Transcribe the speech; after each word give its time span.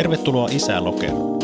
Tervetuloa 0.00 0.48
Isää 0.48 0.84
Lokeroon. 0.84 1.38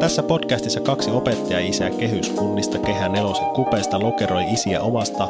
Tässä 0.00 0.22
podcastissa 0.22 0.80
kaksi 0.80 1.10
opettaja-isää 1.10 1.90
kehyskunnista 1.90 2.78
Kehä 2.78 3.08
Nelosen 3.08 3.50
kupeesta 3.54 4.00
lokeroi 4.00 4.52
isiä 4.52 4.80
omasta 4.80 5.28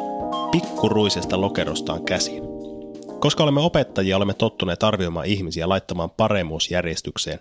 pikkuruisesta 0.51 1.41
lokerostaan 1.41 2.03
käsin. 2.05 2.43
Koska 3.19 3.43
olemme 3.43 3.61
opettajia, 3.61 4.17
olemme 4.17 4.33
tottuneet 4.33 4.83
arvioimaan 4.83 5.25
ihmisiä 5.25 5.69
laittamaan 5.69 6.09
paremmuusjärjestykseen, 6.09 7.39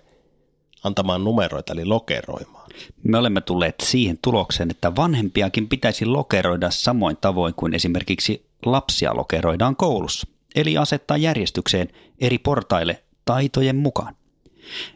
antamaan 0.84 1.24
numeroita 1.24 1.72
eli 1.72 1.84
lokeroimaan. 1.84 2.70
Me 3.02 3.18
olemme 3.18 3.40
tulleet 3.40 3.74
siihen 3.82 4.18
tulokseen, 4.22 4.70
että 4.70 4.96
vanhempiakin 4.96 5.68
pitäisi 5.68 6.06
lokeroida 6.06 6.70
samoin 6.70 7.16
tavoin 7.20 7.54
kuin 7.54 7.74
esimerkiksi 7.74 8.46
lapsia 8.66 9.16
lokeroidaan 9.16 9.76
koulussa, 9.76 10.26
eli 10.54 10.78
asettaa 10.78 11.16
järjestykseen 11.16 11.88
eri 12.20 12.38
portaille 12.38 13.02
taitojen 13.24 13.76
mukaan. 13.76 14.14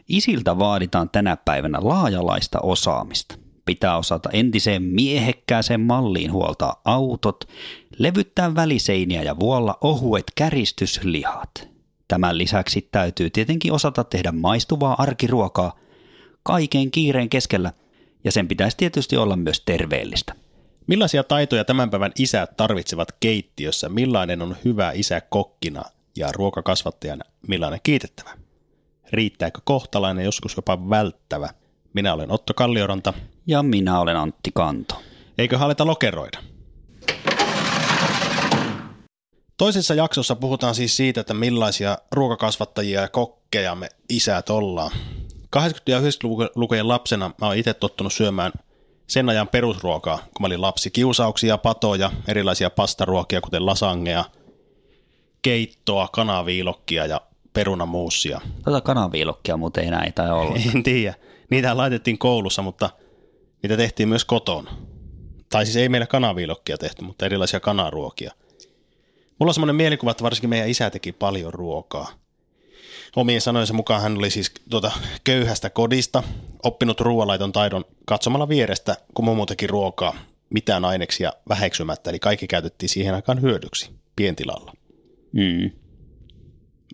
Isiltä 0.07 0.59
vaaditaan 0.59 1.09
tänä 1.09 1.37
päivänä 1.37 1.79
laajalaista 1.81 2.59
osaamista. 2.59 3.35
Pitää 3.65 3.97
osata 3.97 4.29
entiseen 4.33 4.83
miehekkääseen 4.83 5.81
malliin 5.81 6.31
huoltaa 6.31 6.81
autot, 6.85 7.47
levyttää 7.97 8.55
väliseiniä 8.55 9.23
ja 9.23 9.39
vuolla 9.39 9.77
ohuet 9.81 10.31
käristyslihat. 10.35 11.69
Tämän 12.07 12.37
lisäksi 12.37 12.87
täytyy 12.91 13.29
tietenkin 13.29 13.73
osata 13.73 14.03
tehdä 14.03 14.31
maistuvaa 14.31 14.95
arkiruokaa 14.97 15.79
kaiken 16.43 16.91
kiireen 16.91 17.29
keskellä, 17.29 17.73
ja 18.23 18.31
sen 18.31 18.47
pitäisi 18.47 18.77
tietysti 18.77 19.17
olla 19.17 19.35
myös 19.35 19.61
terveellistä. 19.65 20.35
Millaisia 20.87 21.23
taitoja 21.23 21.65
tämän 21.65 21.89
päivän 21.89 22.11
isät 22.19 22.57
tarvitsevat 22.57 23.11
keittiössä? 23.19 23.89
Millainen 23.89 24.41
on 24.41 24.55
hyvä 24.65 24.91
isä 24.91 25.21
kokkina 25.21 25.83
ja 26.17 26.31
ruokakasvattajana? 26.31 27.23
Millainen 27.47 27.79
kiitettävä? 27.83 28.40
Riittääkö 29.13 29.59
kohtalainen, 29.63 30.25
joskus 30.25 30.55
jopa 30.55 30.89
välttävä? 30.89 31.49
Minä 31.93 32.13
olen 32.13 32.31
Otto 32.31 32.53
Kallioranta. 32.53 33.13
Ja 33.47 33.63
minä 33.63 33.99
olen 33.99 34.17
Antti 34.17 34.51
Kanto. 34.53 35.01
Eikö 35.37 35.57
haleta 35.57 35.85
lokeroida? 35.85 36.37
Toisessa 39.57 39.93
jaksossa 39.93 40.35
puhutaan 40.35 40.75
siis 40.75 40.97
siitä, 40.97 41.21
että 41.21 41.33
millaisia 41.33 41.97
ruokakasvattajia 42.11 43.01
ja 43.01 43.09
kokkeja 43.09 43.75
me 43.75 43.89
isät 44.09 44.49
ollaan. 44.49 44.91
80- 45.57 45.59
ja 45.87 45.99
90-lukujen 45.99 46.87
lapsena 46.87 47.31
mä 47.41 47.47
oon 47.47 47.57
itse 47.57 47.73
tottunut 47.73 48.13
syömään 48.13 48.51
sen 49.07 49.29
ajan 49.29 49.47
perusruokaa, 49.47 50.17
kun 50.17 50.41
mä 50.41 50.45
olin 50.47 50.61
lapsi. 50.61 50.91
Kiusauksia, 50.91 51.57
patoja, 51.57 52.11
erilaisia 52.27 52.69
pastaruokia, 52.69 53.41
kuten 53.41 53.65
lasangea, 53.65 54.25
keittoa, 55.41 56.07
kanaviilokkia 56.07 57.05
ja 57.05 57.21
perunamuussia. 57.53 58.41
Tota 58.65 58.81
kanaviilokkia 58.81 59.57
muuten 59.57 59.87
enää 59.87 60.03
ei 60.03 60.11
tai 60.11 60.31
olla. 60.31 60.55
En 60.75 60.83
tiedä. 60.83 61.15
Niitä 61.49 61.77
laitettiin 61.77 62.17
koulussa, 62.17 62.61
mutta 62.61 62.89
niitä 63.63 63.77
tehtiin 63.77 64.09
myös 64.09 64.25
kotona. 64.25 64.71
Tai 65.49 65.65
siis 65.65 65.75
ei 65.75 65.89
meillä 65.89 66.07
kanaviilokkia 66.07 66.77
tehty, 66.77 67.03
mutta 67.03 67.25
erilaisia 67.25 67.59
kanaruokia. 67.59 68.31
Mulla 69.39 69.49
on 69.49 69.53
semmoinen 69.53 69.75
mielikuva, 69.75 70.11
että 70.11 70.23
varsinkin 70.23 70.49
meidän 70.49 70.69
isä 70.69 70.89
teki 70.89 71.11
paljon 71.11 71.53
ruokaa. 71.53 72.07
Omien 73.15 73.41
sanojensa 73.41 73.73
mukaan 73.73 74.01
hän 74.01 74.17
oli 74.17 74.29
siis 74.29 74.51
tuota 74.69 74.91
köyhästä 75.23 75.69
kodista, 75.69 76.23
oppinut 76.63 77.01
ruoanlaiton 77.01 77.51
taidon 77.51 77.85
katsomalla 78.05 78.49
vierestä, 78.49 78.97
kun 79.13 79.25
mummo 79.25 79.45
teki 79.45 79.67
ruokaa 79.67 80.13
mitään 80.49 80.85
aineksia 80.85 81.33
väheksymättä, 81.49 82.09
eli 82.09 82.19
kaikki 82.19 82.47
käytettiin 82.47 82.89
siihen 82.89 83.15
aikaan 83.15 83.41
hyödyksi 83.41 83.91
pientilalla. 84.15 84.73
Mm. 85.31 85.71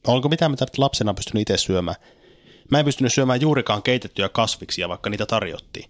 Onko 0.07 0.29
mitään, 0.29 0.51
mitä 0.51 0.65
lapsena 0.77 1.13
pystynyt 1.13 1.41
itse 1.41 1.57
syömään? 1.57 1.97
Mä 2.71 2.79
en 2.79 2.85
pystynyt 2.85 3.13
syömään 3.13 3.41
juurikaan 3.41 3.83
keitettyjä 3.83 4.29
kasviksia, 4.29 4.89
vaikka 4.89 5.09
niitä 5.09 5.25
tarjottiin. 5.25 5.89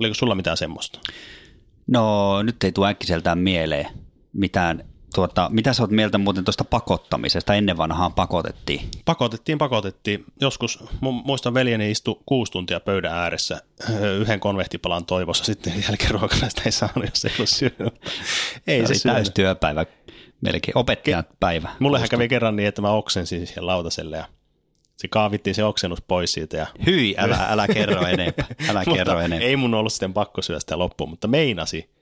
Oliko 0.00 0.14
sulla 0.14 0.34
mitään 0.34 0.56
semmoista? 0.56 1.00
No 1.86 2.42
nyt 2.42 2.64
ei 2.64 2.72
tule 2.72 2.88
äkkiseltään 2.88 3.38
mieleen 3.38 3.86
mitään. 4.32 4.84
Tuota, 5.14 5.48
mitä 5.52 5.72
sä 5.72 5.82
oot 5.82 5.90
mieltä 5.90 6.18
muuten 6.18 6.44
tuosta 6.44 6.64
pakottamisesta? 6.64 7.54
Ennen 7.54 7.76
vanhaan 7.76 8.12
pakotettiin. 8.12 8.88
Pakotettiin, 9.04 9.58
pakotettiin. 9.58 10.24
Joskus 10.40 10.84
muistan 11.00 11.54
veljeni 11.54 11.90
istu 11.90 12.22
kuusi 12.26 12.52
tuntia 12.52 12.80
pöydän 12.80 13.12
ääressä 13.14 13.62
yhden 14.20 14.40
konvehtipalan 14.40 15.04
toivossa. 15.04 15.44
Sitten 15.44 15.84
jälkiruokana 15.88 16.48
sitä 16.48 16.62
ei 16.64 16.72
saanut, 16.72 17.04
jos 17.04 17.24
ei 17.24 17.32
ollut 17.38 17.48
syönyt. 17.48 17.94
Ei 18.66 18.86
se, 18.86 18.94
se 18.94 19.08
täystyöpäivä 19.08 19.86
melkein 20.40 20.78
opettajan 20.78 21.24
Ke- 21.24 21.36
päivä. 21.40 21.68
Mullehän 21.78 22.08
kävi 22.08 22.28
kerran 22.28 22.56
niin, 22.56 22.68
että 22.68 22.82
mä 22.82 22.90
oksensin 22.90 23.46
siihen 23.46 23.66
lautaselle 23.66 24.16
ja 24.16 24.24
se 24.96 25.08
kaavittiin 25.08 25.54
se 25.54 25.64
oksennus 25.64 26.02
pois 26.02 26.32
siitä. 26.32 26.56
Ja 26.56 26.66
Hyi, 26.86 27.14
älä, 27.18 27.46
älä 27.50 27.68
kerro 27.68 28.06
enempää. 28.06 28.46
Älä 28.68 28.84
kerro 28.84 29.20
enempää. 29.20 29.48
Ei 29.48 29.56
mun 29.56 29.74
ollut 29.74 29.92
sitten 29.92 30.12
pakko 30.12 30.42
syödä 30.42 30.60
sitä 30.60 30.78
loppuun, 30.78 31.10
mutta 31.10 31.28
meinasi. 31.28 31.96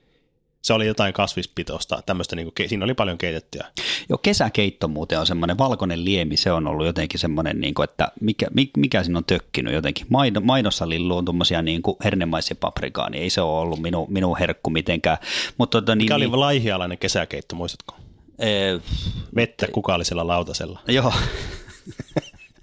Se 0.61 0.73
oli 0.73 0.87
jotain 0.87 1.13
kasvispitoista, 1.13 2.01
tämmöistä, 2.05 2.35
niin 2.35 2.51
kuin, 2.57 2.69
siinä 2.69 2.85
oli 2.85 2.93
paljon 2.93 3.17
keitettyä. 3.17 3.67
Joo, 4.09 4.17
kesäkeitto 4.17 4.87
muuten 4.87 5.19
on 5.19 5.27
semmoinen 5.27 5.57
valkoinen 5.57 6.05
liemi, 6.05 6.37
se 6.37 6.51
on 6.51 6.67
ollut 6.67 6.85
jotenkin 6.85 7.19
semmoinen, 7.19 7.61
niin 7.61 7.73
kuin, 7.73 7.83
että 7.83 8.11
mikä, 8.21 8.47
mikä 8.77 9.03
siinä 9.03 9.17
on 9.17 9.25
tökkinyt 9.25 9.73
jotenkin. 9.73 10.07
Maino, 10.09 10.41
mainossa 10.41 10.89
lilluun 10.89 11.25
tuommoisia 11.25 11.61
niin 11.61 11.81
hernemaisia 12.03 12.55
paprikaa, 12.59 13.09
niin 13.09 13.23
ei 13.23 13.29
se 13.29 13.41
ole 13.41 13.59
ollut 13.59 13.81
minun, 13.81 14.07
minun 14.09 14.37
herkku 14.37 14.69
mitenkään. 14.69 15.17
Mutta, 15.57 15.81
tota, 15.81 15.95
niin, 15.95 16.03
mikä 16.03 16.15
oli 16.15 16.25
niin, 16.27 16.39
laihialainen 16.39 16.97
kesäkeitto, 16.97 17.55
muistatko? 17.55 17.95
Ee, 18.39 18.79
Vettä 19.35 19.67
kukallisella 19.67 20.27
lautasella. 20.27 20.79
Joo. 20.87 21.13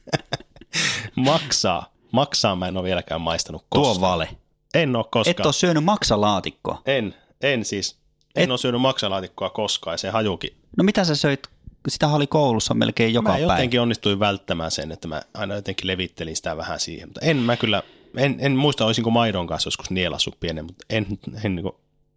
maksaa. 1.16 1.92
Maksaa 2.12 2.56
mä 2.56 2.68
en 2.68 2.76
ole 2.76 2.84
vieläkään 2.84 3.20
maistanut 3.20 3.64
koskaan. 3.68 3.96
Tuo 3.96 4.10
vale. 4.10 4.28
En 4.74 4.96
ole 4.96 5.04
koskaan. 5.10 5.30
Et 5.40 5.46
ole 5.46 5.52
syönyt 5.52 5.84
maksalaatikkoa? 5.84 6.82
En, 6.86 7.14
en 7.42 7.64
siis. 7.64 7.96
En 8.36 8.44
Et... 8.44 8.50
ole 8.50 8.58
syönyt 8.58 8.80
maksalaatikkoa 8.80 9.50
koskaan 9.50 9.94
ja 9.94 9.98
se 9.98 10.10
hajukin. 10.10 10.56
No 10.76 10.84
mitä 10.84 11.04
sä 11.04 11.14
söit? 11.14 11.48
Sitä 11.88 12.08
oli 12.08 12.26
koulussa 12.26 12.74
melkein 12.74 13.14
joka 13.14 13.28
mä 13.28 13.34
päivä. 13.34 13.46
Mä 13.46 13.52
jotenkin 13.52 13.80
onnistuin 13.80 14.20
välttämään 14.20 14.70
sen, 14.70 14.92
että 14.92 15.08
mä 15.08 15.22
aina 15.34 15.54
jotenkin 15.54 15.86
levittelin 15.86 16.36
sitä 16.36 16.56
vähän 16.56 16.80
siihen. 16.80 17.08
Mutta 17.08 17.20
en 17.20 17.36
mä 17.36 17.56
kyllä, 17.56 17.82
en, 18.16 18.36
en 18.38 18.56
muista 18.56 18.86
olisinko 18.86 19.10
maidon 19.10 19.46
kanssa 19.46 19.66
joskus 19.66 19.90
nielassut 19.90 20.40
pienen, 20.40 20.64
mutta 20.64 20.84
en, 20.90 21.06
en, 21.44 21.58
en, 21.58 21.62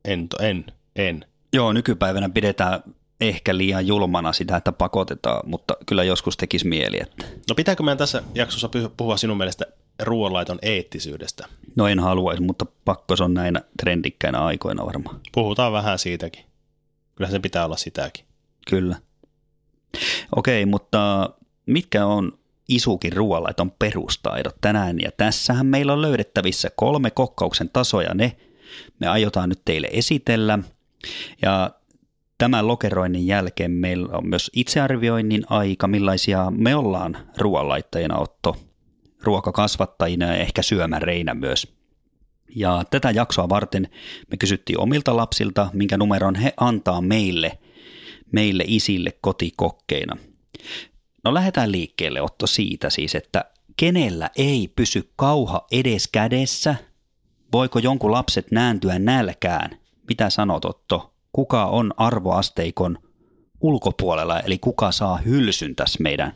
en, 0.05 0.27
en, 0.39 0.66
en. 0.95 1.25
Joo, 1.53 1.73
nykypäivänä 1.73 2.29
pidetään 2.29 2.83
ehkä 3.21 3.57
liian 3.57 3.87
julmana 3.87 4.33
sitä, 4.33 4.57
että 4.57 4.71
pakotetaan, 4.71 5.49
mutta 5.49 5.77
kyllä 5.85 6.03
joskus 6.03 6.37
tekisi 6.37 6.67
mieli. 6.67 6.99
Että. 7.01 7.25
No 7.49 7.55
pitääkö 7.55 7.83
meidän 7.83 7.97
tässä 7.97 8.23
jaksossa 8.33 8.69
puhua 8.97 9.17
sinun 9.17 9.37
mielestä 9.37 9.65
ruoanlaiton 10.03 10.59
eettisyydestä? 10.61 11.47
No 11.75 11.87
en 11.87 11.99
haluaisi, 11.99 12.41
mutta 12.41 12.65
pakko 12.85 13.15
se 13.15 13.23
on 13.23 13.33
näinä 13.33 13.61
trendikkäinä 13.79 14.39
aikoina 14.39 14.85
varmaan. 14.85 15.19
Puhutaan 15.31 15.73
vähän 15.73 15.99
siitäkin. 15.99 16.45
Kyllä 17.16 17.29
se 17.29 17.40
pitää 17.40 17.66
olla 17.66 17.78
sitäkin. 17.78 18.25
Kyllä. 18.69 18.95
Okei, 20.35 20.66
mutta 20.66 21.29
mitkä 21.66 22.05
on 22.05 22.37
isukin 22.67 23.13
ruoanlaiton 23.13 23.72
perustaidot 23.72 24.55
tänään? 24.61 24.99
Ja 24.99 25.11
tässähän 25.11 25.66
meillä 25.66 25.93
on 25.93 26.01
löydettävissä 26.01 26.69
kolme 26.75 27.11
kokkauksen 27.11 27.69
tasoja. 27.69 28.13
Ne 28.13 28.37
me 28.99 29.07
aiotaan 29.07 29.49
nyt 29.49 29.61
teille 29.66 29.90
esitellä. 29.91 30.59
Ja 31.41 31.72
Tämän 32.37 32.67
lokeroinnin 32.67 33.28
jälkeen 33.28 33.72
meillä 33.72 34.17
on 34.17 34.28
myös 34.28 34.52
itsearvioinnin 34.53 35.43
aika, 35.49 35.87
millaisia 35.87 36.52
me 36.52 36.76
ollaan 36.76 37.17
ruoanlaittajina 37.37 38.17
Otto, 38.17 38.55
ruokakasvattajina 39.23 40.26
ja 40.26 40.35
ehkä 40.35 40.61
syömäreinä 40.61 41.34
myös. 41.34 41.76
Ja 42.55 42.84
tätä 42.91 43.11
jaksoa 43.11 43.49
varten 43.49 43.87
me 44.32 44.37
kysyttiin 44.37 44.79
omilta 44.79 45.17
lapsilta, 45.17 45.70
minkä 45.73 45.97
numeron 45.97 46.35
he 46.35 46.53
antaa 46.58 47.02
meille, 47.02 47.58
meille 48.32 48.64
isille 48.67 49.11
kotikokkeina. 49.22 50.17
No 51.23 51.34
lähdetään 51.34 51.72
liikkeelle 51.72 52.22
Otto 52.22 52.47
siitä 52.47 52.90
siis, 52.90 53.16
että 53.16 53.46
kenellä 53.78 54.29
ei 54.38 54.72
pysy 54.76 55.11
kauha 55.16 55.67
edes 55.72 56.08
kädessä? 56.08 56.76
Voiko 57.53 57.79
jonkun 57.79 58.11
lapset 58.11 58.52
nääntyä 58.52 58.99
nälkään? 58.99 59.78
Mitä 60.08 60.29
sanot 60.29 60.66
Otto? 60.66 61.15
Kuka 61.35 61.66
on 61.66 61.93
arvoasteikon 61.97 62.97
ulkopuolella, 63.61 64.40
eli 64.40 64.58
kuka 64.58 64.91
saa 64.91 65.17
hylsyn 65.17 65.76
tässä 65.76 66.03
meidän, 66.03 66.34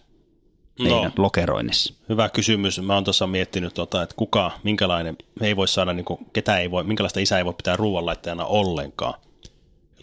meidän 0.80 1.04
No. 1.04 1.12
lokeroinnissa? 1.18 1.94
Hyvä 2.10 2.30
kysymys. 2.30 2.82
Mä 2.82 2.94
oon 2.94 3.04
tuossa 3.04 3.28
miettinyt, 3.28 3.74
tota, 3.74 4.04
että 4.04 4.16
kuka, 4.16 4.52
minkälainen, 4.64 5.18
me 5.40 5.48
ei 5.48 5.56
voi 5.56 5.68
saada, 5.68 5.94
niin 5.94 6.06
kuin, 6.06 6.26
ketä 6.34 6.60
ei 6.60 6.72
voi, 6.72 6.84
minkälaista 6.84 7.20
isää 7.20 7.38
ei 7.38 7.46
voi 7.46 7.54
pitää 7.54 7.76
ruoanlaittajana 7.76 8.46
ollenkaan. 8.46 9.14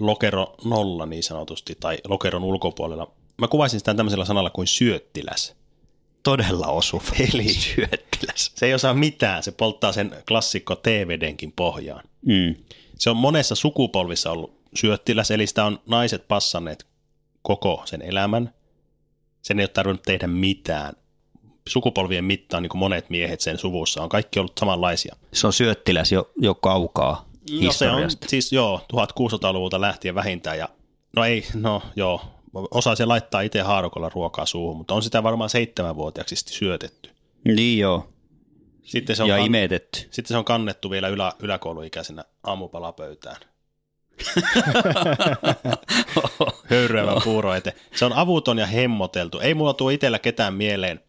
Lokero 0.01 0.55
nolla 0.65 1.07
niin 1.07 1.23
sanotusti, 1.23 1.77
tai 1.81 1.99
lokeron 2.09 2.45
ulkopuolella. 2.45 3.11
Mä 3.39 3.49
kuvaisin 3.49 3.81
sitä 3.81 3.95
tämmöisellä 3.95 4.25
sanalla 4.25 4.51
kuin 4.51 4.67
syöttiläs. 4.67 5.55
Todella 6.23 6.67
osuva. 6.67 7.05
Eli 7.35 7.49
syöttiläs. 7.75 8.53
Se 8.55 8.67
ei 8.67 8.75
osaa 8.75 8.95
mitään, 8.95 9.43
se 9.43 9.53
polttaa 9.53 9.93
sen 9.93 10.17
klassikko 10.29 10.77
TVDnkin 10.77 11.53
pohjaan. 11.53 12.05
Mm. 12.27 12.55
Se 12.99 13.11
on 13.11 13.17
monessa 13.17 13.55
sukupolvissa 13.55 14.31
ollut 14.31 14.56
syöttiläs, 14.77 15.31
eli 15.31 15.47
sitä 15.47 15.65
on 15.65 15.79
naiset 15.87 16.29
passanneet 16.29 16.87
koko 17.43 17.83
sen 17.85 18.03
elämän. 18.03 18.55
Sen 19.43 19.59
ei 19.59 19.63
ole 19.63 19.69
tarvinnut 19.69 20.03
tehdä 20.03 20.27
mitään. 20.27 20.95
Sukupolvien 21.69 22.25
mittaan 22.25 22.63
niin 22.63 22.71
kuin 22.71 22.79
monet 22.79 23.11
miehet 23.11 23.41
sen 23.41 23.59
suvussa 23.59 24.03
on 24.03 24.09
kaikki 24.09 24.39
ollut 24.39 24.59
samanlaisia. 24.61 25.17
Se 25.33 25.47
on 25.47 25.53
syöttiläs 25.53 26.13
jo, 26.13 26.31
jo 26.39 26.55
kaukaa 26.55 27.29
No 27.51 27.73
se 27.73 27.91
on 27.91 27.95
historiasta. 27.99 28.29
siis 28.29 28.53
joo, 28.53 28.81
1600-luvulta 28.93 29.81
lähtien 29.81 30.15
vähintään 30.15 30.59
ja 30.59 30.69
no 31.17 31.25
ei, 31.25 31.47
no 31.55 31.83
joo, 31.97 32.21
osaa 32.71 32.95
se 32.97 33.05
laittaa 33.05 33.41
itse 33.41 33.61
haarukolla 33.61 34.09
ruokaa 34.09 34.47
suuhun, 34.47 34.77
mutta 34.77 34.95
on 34.95 35.03
sitä 35.03 35.23
varmaan 35.23 35.51
seitsemänvuotiaaksi 35.51 36.37
sitten 36.37 36.55
syötetty. 36.55 37.11
Niin 37.45 37.79
joo, 37.79 38.09
Sitten 38.83 39.17
se 39.17 39.23
on, 39.23 39.29
ja 39.29 39.37
kan- 39.37 39.47
imetetty. 39.47 39.99
sitten 40.01 40.25
se 40.29 40.37
on 40.37 40.45
kannettu 40.45 40.91
vielä 40.91 41.09
ylä, 41.09 41.33
yläkouluikäisenä 41.39 42.25
aamupalapöytään. 42.43 43.37
Höyryävän 46.71 47.21
puuro 47.25 47.55
eteen. 47.55 47.77
Se 47.95 48.05
on 48.05 48.13
avuton 48.13 48.59
ja 48.59 48.67
hemmoteltu. 48.67 49.39
Ei 49.39 49.55
mulla 49.55 49.75
tuo 49.75 49.91
itsellä 49.91 50.19
ketään 50.19 50.55
mieleen. 50.55 51.01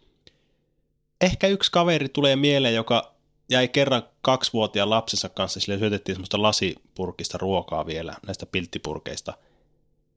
Ehkä 1.22 1.48
yksi 1.48 1.72
kaveri 1.72 2.10
tulee 2.10 2.36
mieleen, 2.36 2.76
joka 2.76 3.14
jäi 3.50 3.68
kerran 3.68 4.04
kaksivuotiaan 4.22 4.90
lapsensa 4.90 5.30
kanssa, 5.30 5.60
sille 5.60 5.80
syötettiin 5.80 6.16
semmoista 6.16 6.42
lasipurkista 6.42 7.38
ruokaa 7.38 7.86
vielä, 7.86 8.14
näistä 8.28 8.46
pilttipurkeista. 8.46 9.34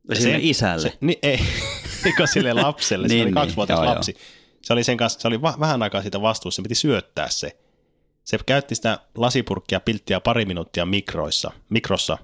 Ja 0.08 0.16
Sinne 0.16 0.30
sen- 0.32 0.40
isälle. 0.40 0.82
Se, 0.82 0.92
niin, 1.00 1.18
ei, 1.22 1.40
eikä 2.06 2.26
sille 2.26 2.52
lapselle, 2.52 3.08
se 3.08 3.14
Niin, 3.14 3.22
oli 3.22 3.26
niin, 3.30 3.34
kaksivuotias 3.34 3.78
joo, 3.80 3.86
lapsi. 3.94 4.16
Se 4.62 4.72
oli 4.72 4.84
sen 4.84 4.96
kanssa, 4.96 5.20
se 5.20 5.28
oli 5.28 5.42
va- 5.42 5.56
vähän 5.60 5.82
aikaa 5.82 6.02
siitä 6.02 6.22
vastuussa, 6.22 6.56
se 6.56 6.62
piti 6.62 6.74
syöttää 6.74 7.28
se. 7.28 7.56
Se 8.24 8.38
käytti 8.46 8.74
sitä 8.74 8.98
lasipurkkia 9.14 9.80
pilttiä 9.80 10.20
pari 10.20 10.44
minuuttia 10.44 10.86
mikroissa, 10.86 11.50
mikrossa, 11.68 12.18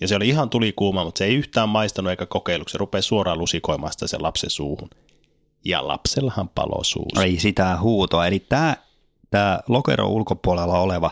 ja 0.00 0.08
se 0.08 0.16
oli 0.16 0.28
ihan 0.28 0.50
tulikuuma, 0.50 1.04
mutta 1.04 1.18
se 1.18 1.24
ei 1.24 1.34
yhtään 1.34 1.68
maistanut 1.68 2.10
eikä 2.10 2.26
kokeillut. 2.26 2.68
Se 2.68 2.78
rupesi 2.78 3.08
suoraan 3.08 3.38
lusikoimaan 3.38 3.92
sitä 3.92 4.06
sen 4.06 4.22
lapsen 4.22 4.50
suuhun. 4.50 4.90
Ja 5.64 5.88
lapsellahan 5.88 6.48
palo 6.48 6.84
suussa. 6.84 7.24
Ei 7.24 7.38
sitä 7.38 7.78
huutoa. 7.80 8.26
Eli 8.26 8.38
tämä, 8.38 8.76
tämä 9.30 9.60
lokero 9.68 10.08
ulkopuolella 10.08 10.78
oleva, 10.78 11.10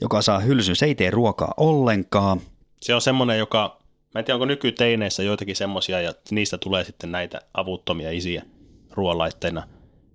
joka 0.00 0.22
saa 0.22 0.38
hylsyn, 0.38 0.76
se 0.76 0.86
ei 0.86 0.94
tee 0.94 1.10
ruokaa 1.10 1.54
ollenkaan. 1.56 2.40
Se 2.80 2.94
on 2.94 3.00
semmoinen, 3.00 3.38
joka, 3.38 3.78
mä 4.14 4.18
en 4.18 4.24
tiedä 4.24 4.34
onko 4.36 4.44
nykyteineissä 4.44 5.22
joitakin 5.22 5.56
semmoisia, 5.56 6.00
ja 6.00 6.14
niistä 6.30 6.58
tulee 6.58 6.84
sitten 6.84 7.12
näitä 7.12 7.40
avuttomia 7.54 8.10
isiä 8.10 8.42
ruoanlaitteina. 8.90 9.68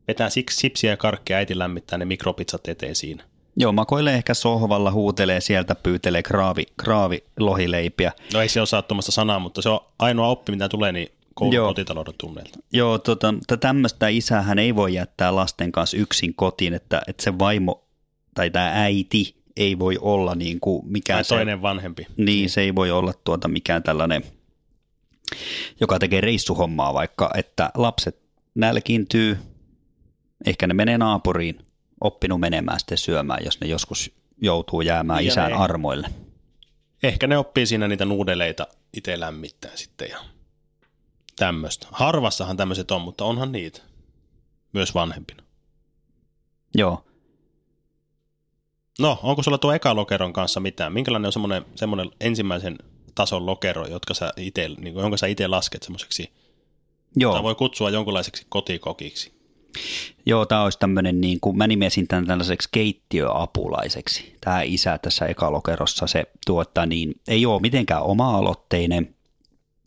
Vetää 0.07 0.29
siksi 0.29 0.57
sipsiä 0.57 0.91
ja 0.91 0.97
karkkeja, 0.97 1.37
äiti 1.37 1.57
lämmittää 1.57 1.97
ne 1.97 2.05
mikropizzat 2.05 2.67
eteen 2.67 2.95
siinä. 2.95 3.23
Joo, 3.55 3.71
makoilee 3.71 4.13
ehkä 4.15 4.33
sohvalla, 4.33 4.91
huutelee 4.91 5.41
sieltä, 5.41 5.75
pyytelee 5.75 6.23
kraavi, 6.23 6.63
kraavi 6.77 7.23
lohileipiä. 7.39 8.11
No 8.33 8.41
ei 8.41 8.49
se 8.49 8.61
osaa 8.61 8.81
tuommoista 8.81 9.11
sanaa, 9.11 9.39
mutta 9.39 9.61
se 9.61 9.69
on 9.69 9.79
ainoa 9.99 10.27
oppi, 10.27 10.51
mitä 10.51 10.69
tulee, 10.69 10.91
niin 10.91 11.07
koulun 11.33 11.55
Joo. 11.55 11.67
kotitalouden 11.67 12.13
tunneilta. 12.17 12.59
Joo, 12.73 12.97
tota, 12.97 13.33
tämmöistä 13.59 14.07
isähän 14.07 14.59
ei 14.59 14.75
voi 14.75 14.93
jättää 14.93 15.35
lasten 15.35 15.71
kanssa 15.71 15.97
yksin 15.97 16.33
kotiin, 16.35 16.73
että, 16.73 17.01
että 17.07 17.23
se 17.23 17.39
vaimo 17.39 17.83
tai 18.35 18.49
tämä 18.49 18.83
äiti 18.83 19.35
ei 19.57 19.79
voi 19.79 19.97
olla 20.01 20.35
niin 20.35 20.59
kuin 20.59 20.85
mikään 20.85 21.17
Tai 21.17 21.23
se, 21.25 21.35
toinen 21.35 21.61
vanhempi. 21.61 22.07
niin 22.17 22.49
se 22.49 22.61
ei 22.61 22.75
voi 22.75 22.91
olla 22.91 23.13
tuota 23.23 23.47
mikään 23.47 23.83
tällainen, 23.83 24.23
joka 25.79 25.99
tekee 25.99 26.21
reissuhommaa 26.21 26.93
vaikka, 26.93 27.31
että 27.35 27.71
lapset 27.75 28.19
nälkiintyy, 28.55 29.37
ehkä 30.45 30.67
ne 30.67 30.73
menee 30.73 30.97
naapuriin, 30.97 31.59
oppinut 32.01 32.39
menemään 32.39 32.79
sitten 32.79 32.97
syömään, 32.97 33.45
jos 33.45 33.59
ne 33.61 33.67
joskus 33.67 34.11
joutuu 34.41 34.81
jäämään 34.81 35.25
Ja 35.25 35.31
isän 35.31 35.51
ne- 35.51 35.57
armoille. 35.57 36.07
Ehkä 37.03 37.27
ne 37.27 37.37
oppii 37.37 37.65
siinä 37.65 37.87
niitä 37.87 38.05
nuudeleita 38.05 38.67
itse 38.93 39.19
lämmittää 39.19 39.71
sitten 39.75 40.09
ja 40.09 40.17
tämmöistä. 41.35 41.87
Harvassahan 41.91 42.57
tämmöiset 42.57 42.91
on, 42.91 43.01
mutta 43.01 43.25
onhan 43.25 43.51
niitä. 43.51 43.81
Myös 44.73 44.95
vanhempina. 44.95 45.43
Joo, 46.75 47.05
No, 48.99 49.19
onko 49.23 49.43
sulla 49.43 49.57
tuo 49.57 49.73
eka 49.73 49.95
lokeron 49.95 50.33
kanssa 50.33 50.59
mitään? 50.59 50.93
Minkälainen 50.93 51.25
on 51.27 51.33
semmoinen, 51.33 51.65
semmoinen 51.75 52.11
ensimmäisen 52.19 52.77
tason 53.15 53.45
lokero, 53.45 53.87
jotka 53.87 54.13
sä 54.13 54.33
ite, 54.37 54.67
niin 54.67 54.95
jonka 54.95 55.17
sä 55.17 55.27
itse 55.27 55.47
lasket 55.47 55.83
semmoiseksi, 55.83 56.31
joo. 57.15 57.33
tai 57.33 57.43
voi 57.43 57.55
kutsua 57.55 57.89
jonkunlaiseksi 57.89 58.45
kotikokiksi? 58.49 59.40
Joo, 60.25 60.45
tämä 60.45 60.63
olisi 60.63 60.79
tämmöinen, 60.79 61.21
niin 61.21 61.39
kuin, 61.39 61.57
mä 61.57 61.67
nimesin 61.67 62.07
tämän 62.07 62.25
tällaiseksi 62.25 62.69
keittiöapulaiseksi. 62.71 64.35
Tämä 64.41 64.61
isä 64.61 64.97
tässä 64.97 65.25
ekalokerossa, 65.25 66.07
se 66.07 66.23
tuottaa 66.45 66.85
niin, 66.85 67.13
ei 67.27 67.45
ole 67.45 67.61
mitenkään 67.61 68.03
oma-aloitteinen. 68.03 69.15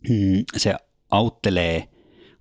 Mm, 0.09 0.43
Se 0.57 0.75
auttelee, 1.11 1.87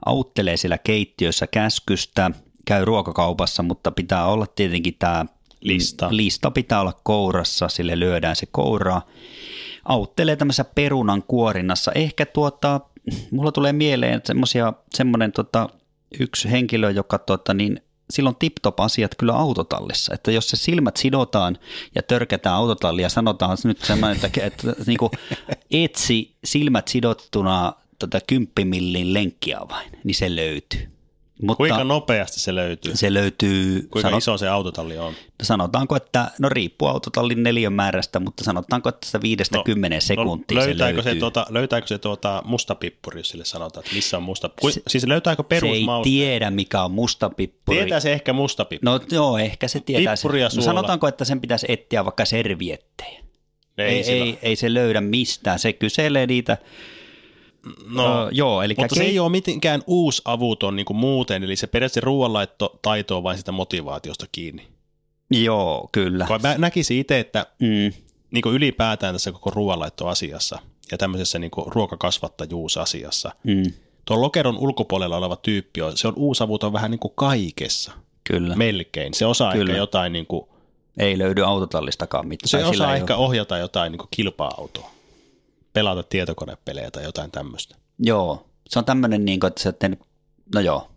auttelee 0.07 0.57
siellä 0.57 0.79
keittiössä 0.79 1.47
käskystä, 1.47 2.31
käy 2.65 2.85
ruokakaupassa, 2.85 3.63
mutta 3.63 3.91
pitää 3.91 4.27
olla 4.27 4.47
tietenkin 4.47 4.97
tämä 4.99 5.27
Lista. 5.61 6.09
lista 6.11 6.51
pitää 6.51 6.81
olla 6.81 7.01
kourassa, 7.03 7.69
sille 7.69 7.99
lyödään 7.99 8.37
se 8.37 8.47
kouraa. 8.51 9.07
Auttelee 9.85 10.37
tämmöisessä 10.37 10.65
perunan 10.65 11.23
kuorinnassa. 11.29 11.93
Ehkä 11.93 12.27
tuota, 12.27 12.81
mulla 13.31 13.53
tulee 13.53 13.73
mieleen 13.73 14.21
semmosia, 14.25 14.73
semmoinen 14.95 15.33
tota, 15.33 15.69
yksi 16.21 16.51
henkilö, 16.51 16.91
joka 16.91 17.19
tota, 17.19 17.55
niin, 17.55 17.81
silloin 18.11 18.37
tip-top 18.37 18.81
asiat 18.81 19.15
kyllä 19.15 19.35
autotallissa, 19.35 20.15
että 20.15 20.33
jos 20.33 20.51
se 20.51 20.57
silmät 20.57 20.97
sidotaan 20.97 21.59
ja 21.95 22.03
törkätään 22.03 22.55
autotallia, 22.55 23.09
sanotaan 23.09 23.59
nyt 23.65 23.81
semmoinen, 23.81 24.17
että, 24.17 24.27
että, 24.27 24.71
että 24.71 24.85
niin 24.87 24.99
kuin, 24.99 25.11
etsi 25.71 26.37
silmät 26.45 26.89
sidottuna 26.89 27.73
tota, 27.99 28.21
kymppimillin 28.27 29.15
lenkkiavain, 29.15 29.93
niin 30.05 30.15
se 30.15 30.37
löytyy. 30.37 30.94
Mutta 31.47 31.57
Kuinka 31.57 31.85
nopeasti 31.85 32.41
se 32.41 32.55
löytyy? 32.55 32.97
se 32.97 33.15
löytyy, 33.15 33.81
Kuinka 33.91 34.01
sanot, 34.09 34.19
iso 34.19 34.39
se 34.39 34.49
autotalli 34.49 34.99
on? 34.99 35.15
sanotaanko, 35.43 35.97
että 35.97 36.31
no 36.41 36.49
riippuu 36.49 36.89
autotallin 36.89 37.43
neliön 37.43 37.73
määrästä, 37.73 38.21
mutta 38.21 38.45
sanotaanko, 38.45 38.89
että 38.89 39.07
sitä 39.07 39.21
viidestä 39.23 39.57
no, 39.57 39.65
kymmenen 39.65 40.03
sekuntia 40.03 40.61
se 40.61 40.67
löytääkö 40.67 40.97
löytyy. 40.97 41.13
se, 41.15 41.19
tuota, 41.19 41.47
löytääkö 41.49 41.87
se 41.87 41.99
tuota 41.99 42.43
mustapippuri, 42.45 43.21
jos 43.21 43.29
sille 43.29 43.45
sanotaan, 43.45 43.85
että 43.85 43.95
missä 43.97 44.17
on 44.17 44.23
musta 44.23 44.51
Kui, 44.61 44.73
Se- 44.73 44.83
Siis 44.89 45.07
löytääkö 45.07 45.43
se 45.43 45.55
ei 45.57 45.61
perusmauste? 45.61 46.11
tiedä, 46.11 46.51
mikä 46.51 46.83
on 46.83 46.91
mustapippuri. 46.91 47.79
Tietää 47.79 48.01
se 48.01 48.13
ehkä 48.13 48.33
mustapippuri. 48.33 48.93
No 48.99 49.01
joo, 49.11 49.39
ehkä 49.39 49.69
se 49.69 49.81
tietää. 49.81 50.17
Sen. 50.17 50.31
no, 50.57 50.63
sanotaanko, 50.63 51.09
että 51.09 51.25
sen 51.25 51.41
pitäisi 51.41 51.67
etsiä 51.69 52.05
vaikka 52.05 52.25
serviettejä. 52.25 53.21
ei, 53.79 53.87
Ei, 53.97 54.05
sillä- 54.05 54.25
ei, 54.25 54.39
ei 54.43 54.57
se 54.57 54.75
löydä 54.75 55.01
mistään. 55.01 55.59
Se 55.59 55.73
kyselee 55.73 56.27
niitä. 56.27 56.57
No, 57.87 58.25
Ö, 58.27 58.29
joo, 58.33 58.63
eli 58.63 58.75
mutta 58.79 58.95
se 58.95 59.03
ei 59.05 59.19
ole 59.19 59.29
mitenkään 59.31 59.83
uusi 59.87 60.23
avuton 60.25 60.77
niin 60.77 60.87
kuin 60.87 60.97
muuten, 60.97 61.45
eli 61.45 61.57
se 61.57 61.67
periaatteessa 61.67 62.05
ruoanlaitto 62.07 62.79
taito 62.83 63.17
on 63.17 63.23
vain 63.23 63.39
sitä 63.39 63.53
motivaatiosta 63.53 64.27
kiinni. 64.33 64.69
Joo, 65.31 65.89
kyllä. 65.93 66.27
Kun 66.27 66.39
mä 66.43 66.55
näkisin 66.59 66.99
itse, 66.99 67.19
että 67.21 67.47
Mm, 67.59 67.93
niin 68.31 68.43
kuin 68.43 68.55
ylipäätään 68.55 69.15
tässä 69.15 69.33
koko 69.33 69.51
ruoanlaittoasiassa 69.51 70.59
ja 70.93 70.99
tämmöisessä 70.99 71.39
niin 71.39 71.51
kuin 71.51 71.67
ruokakasvattajuusasiassa, 71.73 73.33
mm, 73.45 73.63
tuon 74.05 74.21
lokeron 74.21 74.59
ulkopuolella 74.59 75.17
oleva 75.17 75.37
tyyppi 75.37 75.83
on, 75.83 75.97
se 75.97 76.09
on 76.09 76.15
uusavuton 76.17 76.73
vähän 76.73 76.91
niin 76.91 76.99
kuin 76.99 77.13
kaikessa, 77.17 77.93
kyllä. 78.25 78.57
melkein. 78.57 79.15
Se 79.15 79.27
osaa 79.27 79.53
Kyllä. 79.53 79.71
ehkä 79.73 79.79
jotain, 79.79 80.13
niin 80.13 80.27
kuin, 80.27 80.47
Ei 80.99 81.19
löydy 81.19 81.45
autotallistakaan 81.45 82.29
mitään. 82.29 82.49
se 82.49 82.65
osaa 82.65 82.97
ehkä 82.97 83.17
ole- 83.17 83.27
ohjata 83.27 83.59
jotain 83.59 83.93
niin 83.93 84.09
kilpa-autoa, 84.11 84.91
pelata 85.75 86.03
tietokonepelejä 86.03 86.91
tai 86.91 87.05
jotain 87.05 87.31
tämmöistä. 87.31 87.77
Joo, 87.99 88.47
se 88.69 88.79
on 88.79 88.85
tämmöinen, 88.85 89.25
niin 89.25 89.41
kuin, 89.41 89.49
että 89.49 89.63
sä 89.63 89.69
et 89.71 89.79
tehnyt, 89.79 90.01
no 90.55 90.61
joo, 90.61 90.91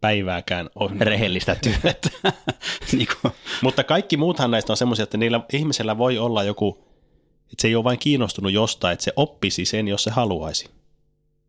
Päivääkään 0.00 0.70
on. 0.74 1.00
rehellistä 1.00 1.54
työtä. 1.54 2.10
niin 2.92 3.08
kuin, 3.22 3.32
Mutta 3.62 3.84
kaikki 3.84 4.16
muuthan 4.16 4.50
näistä 4.50 4.72
on 4.72 4.76
semmoisia, 4.76 5.02
että 5.02 5.16
niillä 5.16 5.40
ihmisellä 5.52 5.98
voi 5.98 6.18
olla 6.18 6.42
joku, 6.44 6.84
että 7.52 7.62
se 7.62 7.68
ei 7.68 7.74
ole 7.76 7.84
vain 7.84 7.98
kiinnostunut 7.98 8.52
jostain, 8.52 8.92
että 8.92 9.04
se 9.04 9.12
oppisi 9.16 9.64
sen, 9.64 9.88
jos 9.88 10.02
se 10.02 10.10
haluaisi. 10.10 10.70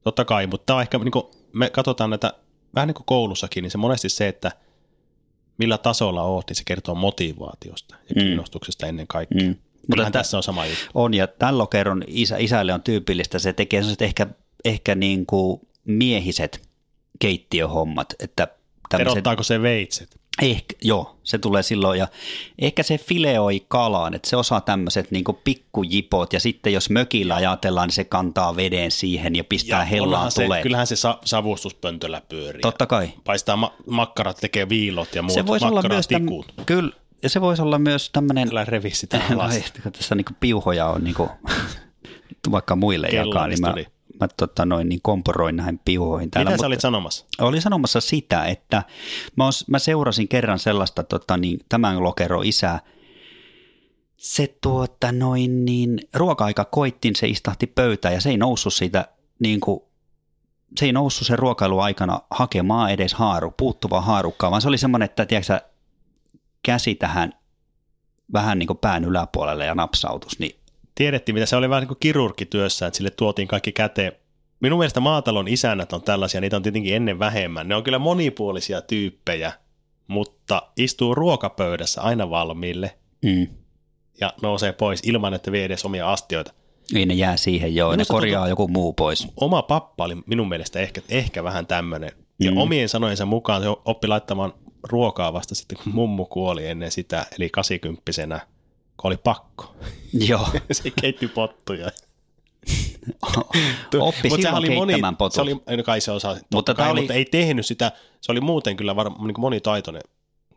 Totta 0.04 0.26
kai, 0.26 0.48
mutta 0.48 0.66
tämä 0.66 0.76
on 0.78 0.82
ehkä, 0.82 0.98
niin 0.98 1.12
kuin, 1.12 1.26
me 1.54 1.70
katsotaan 1.70 2.10
näitä 2.10 2.34
vähän 2.76 2.88
niin 2.88 2.96
kuin 2.96 3.06
koulussakin, 3.06 3.62
niin 3.62 3.72
se 3.72 3.78
monesti 3.78 4.10
se, 4.10 4.28
että 4.28 4.52
millä 5.58 5.78
tasolla 5.78 6.24
oot, 6.24 6.48
niin 6.50 6.56
se 6.56 6.64
kertoo 6.66 6.96
motivaatiosta 6.96 7.96
ja 8.10 8.16
Mm. 8.16 8.22
kiinnostuksesta 8.22 8.88
ennen 8.88 9.08
kaikkea. 9.08 9.48
mm. 9.48 9.56
Tä- 9.96 10.12
tässä 10.12 10.38
on 10.38 10.44
sama 10.44 10.66
juttu. 10.66 10.86
On, 10.94 11.14
ja 11.14 11.28
tämän 11.28 11.58
lokeron 11.58 12.04
isä, 12.08 12.38
isälle 12.38 12.74
on 12.74 12.82
tyypillistä, 12.82 13.40
se 13.40 13.54
tekee 13.54 13.82
sellaiset 13.82 14.02
ehkä, 14.02 14.28
ehkä 14.66 14.96
niin 14.96 15.26
kuin 15.26 15.62
miehiset 15.86 16.70
keittiöhommat, 17.20 18.14
että 18.20 18.48
tämmöiset, 18.90 19.12
Erottaako 19.12 19.44
se 19.44 19.62
veitset? 19.62 20.20
ehkä, 20.42 20.76
joo, 20.82 21.18
se 21.24 21.38
tulee 21.38 21.64
silloin, 21.64 22.00
ja 22.00 22.08
ehkä 22.60 22.84
se 22.84 22.98
fileoi 22.98 23.66
kalaan, 23.68 24.14
että 24.14 24.30
se 24.30 24.36
osaa 24.38 24.62
tämmöiset 24.62 25.12
niin 25.12 25.24
pikkujipot, 25.44 26.34
ja 26.34 26.40
sitten 26.40 26.74
jos 26.74 26.90
mökillä 26.90 27.36
ajatellaan, 27.36 27.88
niin 27.88 27.96
se 27.96 28.04
kantaa 28.04 28.56
veden 28.56 28.92
siihen 28.92 29.36
ja 29.36 29.44
pistää 29.44 29.86
hellaan 29.86 30.14
onhan 30.20 30.32
se, 30.32 30.44
tulee. 30.44 30.62
kyllähän 30.62 30.88
se 30.88 30.96
sa- 30.96 31.20
savustuspöntöllä 31.26 32.22
pyörii. 32.30 32.62
Totta 32.62 32.86
kai. 32.86 33.10
Paistaa 33.24 33.56
ma- 33.56 33.76
makkarat, 33.90 34.38
tekee 34.38 34.70
viilot 34.70 35.16
ja 35.16 35.22
muut 35.22 35.34
Se 35.34 35.48
voisi 35.48 35.66
olla 35.66 35.82
myös 35.90 36.08
täm, 36.08 36.26
kyllä, 36.66 36.96
ja 37.24 37.30
se 37.30 37.42
voisi 37.42 37.62
olla 37.62 37.80
myös 37.80 38.10
tämmöinen, 38.10 38.48
Kyllä 38.48 38.66
revi 38.66 38.92
sitä 38.92 39.22
alas. 39.34 39.74
kun 39.84 39.92
tässä 39.92 40.16
niin 40.16 40.26
piuhoja 40.40 40.88
on 40.88 41.04
niin 41.04 41.16
kuin, 41.16 41.30
vaikka 42.52 42.76
muille 42.76 43.08
jakaa, 43.08 43.48
niin 43.48 43.62
mä, 43.62 43.74
mä 44.20 44.28
tota 44.38 44.66
noin, 44.66 44.90
niin 44.90 45.02
komporoin 45.02 45.56
näihin 45.56 45.80
piuhoihin 45.86 46.32
täällä. 46.32 46.52
Mitä 46.52 46.62
sä 46.62 46.68
olit 46.68 46.82
sanomassa? 46.82 47.26
Oli 47.40 47.62
sanomassa 47.62 48.02
sitä, 48.02 48.46
että 48.46 48.84
mä, 49.36 49.48
os, 49.48 49.68
mä 49.68 49.80
seurasin 49.80 50.28
kerran 50.28 50.60
sellaista 50.60 51.04
tota, 51.04 51.38
niin, 51.38 51.60
tämän 51.70 52.04
lokero 52.04 52.42
isää. 52.42 52.80
Se 54.18 54.56
tuota 54.62 55.12
noin 55.12 55.66
niin, 55.66 56.00
ruoka-aika 56.14 56.66
koittiin, 56.66 57.16
se 57.16 57.28
istahti 57.28 57.68
pöytään 57.68 58.14
ja 58.14 58.22
se 58.22 58.30
ei 58.30 58.38
noussut 58.38 58.74
siitä 58.74 59.08
niin 59.40 59.60
kuin, 59.60 59.80
se 60.80 60.86
ei 60.86 60.94
noussut 60.94 61.28
sen 61.28 61.40
ruokailu 61.40 61.80
aikana 61.80 62.20
hakemaan 62.30 62.92
edes 62.92 63.14
haaru, 63.14 63.52
puuttuvaa 63.52 64.02
haarukkaa, 64.02 64.52
vaan 64.52 64.62
se 64.62 64.68
oli 64.68 64.78
semmoinen, 64.78 65.06
että 65.06 65.26
tiedätkö, 65.26 65.62
käsi 66.68 66.96
tähän 66.96 67.34
vähän 68.34 68.60
niin 68.60 68.68
kuin 68.68 68.78
pään 68.78 69.04
yläpuolelle 69.06 69.66
ja 69.66 69.76
napsautus, 69.76 70.40
niin 70.40 70.52
Tiedettiin, 70.96 71.34
mitä 71.36 71.46
se 71.46 71.56
oli 71.56 71.70
vähän 71.70 71.82
niin 71.82 71.88
kuin 71.88 71.98
kirurgityössä, 72.00 72.88
että 72.88 72.98
sille 72.98 73.10
tuotiin 73.10 73.48
kaikki 73.48 73.72
käteen. 73.72 74.12
Minun 74.60 74.80
mielestä 74.80 75.00
maatalon 75.00 75.48
isännät 75.48 75.94
on 75.94 76.02
tällaisia, 76.02 76.42
niitä 76.42 76.56
on 76.56 76.64
tietenkin 76.64 76.96
ennen 76.96 77.20
vähemmän. 77.20 77.68
Ne 77.68 77.76
on 77.76 77.84
kyllä 77.84 78.00
monipuolisia 78.00 78.82
tyyppejä, 78.82 79.52
mutta 80.08 80.62
istuu 80.78 81.16
ruokapöydässä 81.16 82.02
aina 82.02 82.30
valmiille 82.30 82.98
mm, 83.26 83.48
ja 84.22 84.34
nousee 84.42 84.72
pois 84.72 85.02
ilman, 85.06 85.34
että 85.34 85.52
vie 85.52 85.66
edes 85.66 85.86
omia 85.86 86.12
astioita. 86.12 86.54
ei 86.96 87.06
ne 87.06 87.14
jää 87.14 87.38
siihen 87.38 87.76
joo, 87.76 87.92
ne 87.92 87.96
Minusta 87.96 88.14
korjaa 88.14 88.48
joku 88.48 88.68
muu 88.68 88.94
pois. 88.94 89.28
Oma 89.42 89.62
pappa 89.62 90.04
oli 90.04 90.16
minun 90.26 90.50
mielestä 90.50 90.80
ehkä, 90.80 91.02
ehkä 91.10 91.44
vähän 91.44 91.68
tämmöinen. 91.68 92.12
Ja 92.40 92.52
Mm. 92.52 92.58
omien 92.58 92.90
sanojensa 92.90 93.26
mukaan 93.26 93.62
se 93.62 93.68
oppi 93.86 94.08
laittamaan 94.08 94.54
ruokaa 94.90 95.34
vasta 95.34 95.56
sitten, 95.56 95.78
kun 95.84 95.94
mummu 95.94 96.26
kuoli 96.26 96.68
ennen 96.68 96.92
sitä, 96.92 97.26
eli 97.40 97.50
80 97.50 98.02
kun 98.98 99.08
oli 99.10 99.18
pakko. 99.18 99.76
Joo, 100.14 100.48
se 100.72 100.92
keitti 101.02 101.28
pottuja. 101.28 101.92
oppi 104.00 104.30
Mut 104.30 104.42
silloin 104.42 104.68
keittämään 104.88 105.16
potut. 105.18 105.34
Se 105.34 105.42
oli, 105.42 105.54
no 105.78 105.84
kai 105.86 106.02
se 106.02 106.12
osaa, 106.12 106.34
mutta, 106.34 106.48
Mutta 106.56 106.74
kai, 106.74 106.92
oli- 106.92 107.00
mutta 107.02 107.14
ei 107.14 107.26
tehnyt 107.26 107.66
sitä, 107.66 107.92
se 108.22 108.32
oli 108.32 108.42
muuten 108.42 108.78
kyllä 108.78 108.96
var, 108.96 109.10
niin 109.10 109.40
monitaitoinen, 109.40 110.02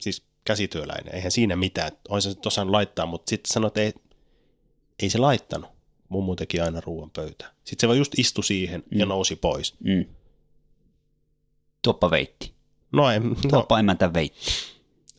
siis 0.01 0.23
käsityöläinen, 0.45 1.15
eihän 1.15 1.33
siinä 1.33 1.57
mitään, 1.57 1.91
olisi 2.09 2.33
se 2.33 2.39
osannut 2.47 2.71
laittaa, 2.73 3.07
mutta 3.07 3.31
sitten 3.31 3.53
sanoi, 3.53 3.67
että 3.69 3.81
ei, 3.81 3.93
ei 5.03 5.11
se 5.11 5.19
laittanut, 5.19 5.71
mummu 6.09 6.37
teki 6.37 6.61
aina 6.61 6.81
ruoan 6.81 7.11
pöytään. 7.11 7.51
Sitten 7.65 7.81
se 7.81 7.89
vaan 7.89 7.99
just 7.99 8.19
istui 8.19 8.45
siihen 8.45 8.83
ja 8.91 9.07
Mm. 9.07 9.09
nousi 9.11 9.37
pois. 9.37 9.75
Mm. 9.81 10.05
Tuoppa 11.83 12.11
veitti. 12.11 12.55
No, 12.93 13.11
en, 13.11 13.29
no 13.29 13.35
Tuoppa 13.51 13.79
emäntä 13.79 14.15
veitti. 14.15 14.51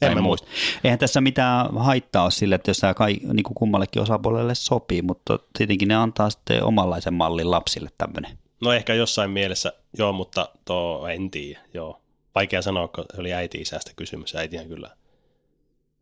en 0.01 0.13
mä 0.13 0.22
muista. 0.22 0.48
Eihän 0.84 1.00
tässä 1.00 1.22
mitään 1.22 1.78
haittaa 1.78 2.24
ole 2.24 2.32
sille, 2.32 2.56
että 2.56 2.70
jos 2.70 2.78
tämä 2.78 2.94
kai, 2.94 3.13
niin 3.34 3.44
kuin 3.44 3.56
kummallekin 3.56 4.01
osapuolelle 4.01 4.56
sopii, 4.56 5.01
mutta 5.01 5.40
tietenkin 5.58 5.88
ne 5.88 5.96
antaa 5.96 6.30
sitten 6.30 6.63
omanlaisen 6.63 7.13
mallin 7.13 7.51
lapsille 7.51 7.90
tämmöinen. 7.98 8.38
No 8.62 8.74
ehkä 8.74 8.94
jossain 8.94 9.32
mielessä, 9.32 9.74
joo, 9.98 10.13
mutta 10.13 10.50
tuo 10.66 11.08
en 11.08 11.32
tiedä, 11.32 11.60
joo. 11.74 12.01
Vaikea 12.36 12.62
sanoa, 12.62 12.88
kun 12.88 13.06
se 13.16 13.22
oli 13.22 13.34
äiti-isästä 13.34 13.92
kysymys. 13.96 14.36
Äitihän 14.36 14.68
kyllä 14.68 14.90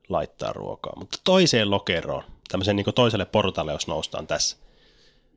laittaa 0.09 0.53
ruokaa. 0.53 0.93
Mutta 0.99 1.17
toiseen 1.23 1.71
lokeroon, 1.71 2.23
tämmöisen 2.51 2.75
niin 2.75 2.85
toiselle 2.95 3.25
portalle, 3.25 3.71
jos 3.71 3.87
noustaan 3.87 4.27
tässä. 4.27 4.57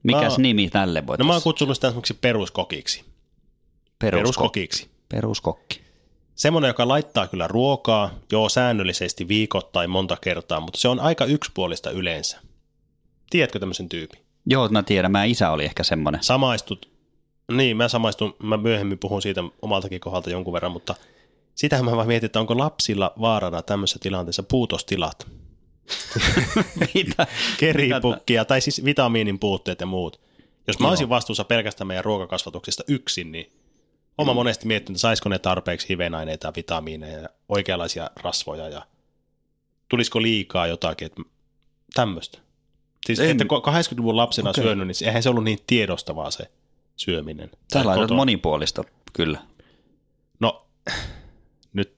Mikäs 0.02 0.38
Mä- 0.38 0.42
nimi 0.42 0.70
tälle 0.70 1.06
voi 1.06 1.16
No 1.18 1.24
mä 1.24 1.32
oon 1.32 1.42
kutsunut 1.42 1.76
sitä 1.76 1.88
esimerkiksi 1.88 2.14
peruskokiksi. 2.14 3.00
Perusko- 3.00 4.10
Peruskokiksi. 4.10 4.90
Peruskokki. 5.08 5.80
Semmoinen, 6.34 6.68
joka 6.68 6.88
laittaa 6.88 7.26
kyllä 7.26 7.48
ruokaa, 7.48 8.10
joo 8.32 8.48
säännöllisesti 8.48 9.28
viikoittain 9.28 9.90
monta 9.90 10.16
kertaa, 10.20 10.60
mutta 10.60 10.80
se 10.80 10.88
on 10.88 11.00
aika 11.00 11.24
yksipuolista 11.24 11.90
yleensä. 11.90 12.38
Tiedätkö 13.30 13.58
tämmöisen 13.58 13.88
tyypin? 13.88 14.20
Joo, 14.46 14.68
mä 14.68 14.82
tiedän. 14.82 15.12
Mä 15.12 15.24
isä 15.24 15.50
oli 15.50 15.64
ehkä 15.64 15.82
semmoinen. 15.82 16.22
Samaistut, 16.22 16.88
niin 17.52 17.76
mä 17.76 17.88
samaistun, 17.88 18.36
mä 18.42 18.56
myöhemmin 18.56 18.98
puhun 18.98 19.22
siitä 19.22 19.44
omaltakin 19.62 20.00
kohdalta 20.00 20.30
jonkun 20.30 20.52
verran, 20.52 20.72
mutta 20.72 20.94
sitähän 21.54 21.84
mä 21.84 21.96
vaan 21.96 22.06
mietin, 22.06 22.26
että 22.26 22.40
onko 22.40 22.58
lapsilla 22.58 23.12
vaarana 23.20 23.62
tämmöisessä 23.62 23.98
tilanteessa 24.02 24.42
puutostilat, 24.42 25.26
Mitä? 26.94 27.26
keripukkia 27.58 28.44
tai 28.44 28.60
siis 28.60 28.84
vitamiinin 28.84 29.38
puutteet 29.38 29.80
ja 29.80 29.86
muut. 29.86 30.20
Jos 30.66 30.78
mä 30.78 30.84
Joo. 30.84 30.90
olisin 30.90 31.08
vastuussa 31.08 31.44
pelkästään 31.44 31.88
meidän 31.88 32.04
ruokakasvatuksesta 32.04 32.84
yksin, 32.88 33.32
niin 33.32 33.52
oma 34.22 34.34
monesti 34.34 34.66
miettinyt, 34.66 34.96
että 34.96 35.00
saisiko 35.00 35.28
ne 35.28 35.38
tarpeeksi 35.38 35.88
hivenaineita 35.88 36.48
ja 36.48 36.52
vitamiineja 36.56 37.18
ja 37.18 37.28
oikeanlaisia 37.48 38.10
rasvoja 38.22 38.68
ja 38.68 38.86
tulisiko 39.88 40.22
liikaa 40.22 40.66
jotakin, 40.66 41.06
että 41.06 41.22
tämmöistä. 41.94 42.38
Siis 43.06 43.20
En- 43.20 43.30
että 43.30 43.44
kun 43.44 43.62
80-luvun 43.62 44.16
lapsena 44.16 44.50
Okei. 44.50 44.64
syönyt, 44.64 44.86
niin 44.86 44.96
eihän 45.06 45.22
se 45.22 45.28
ollut 45.28 45.44
niin 45.44 45.58
tiedostavaa 45.66 46.30
se 46.30 46.50
syöminen. 46.96 47.50
Sä 47.72 47.84
laitat 47.84 48.02
kotona. 48.02 48.16
monipuolista, 48.16 48.84
kyllä. 49.12 49.38
No, 50.40 50.66
nyt, 51.72 51.94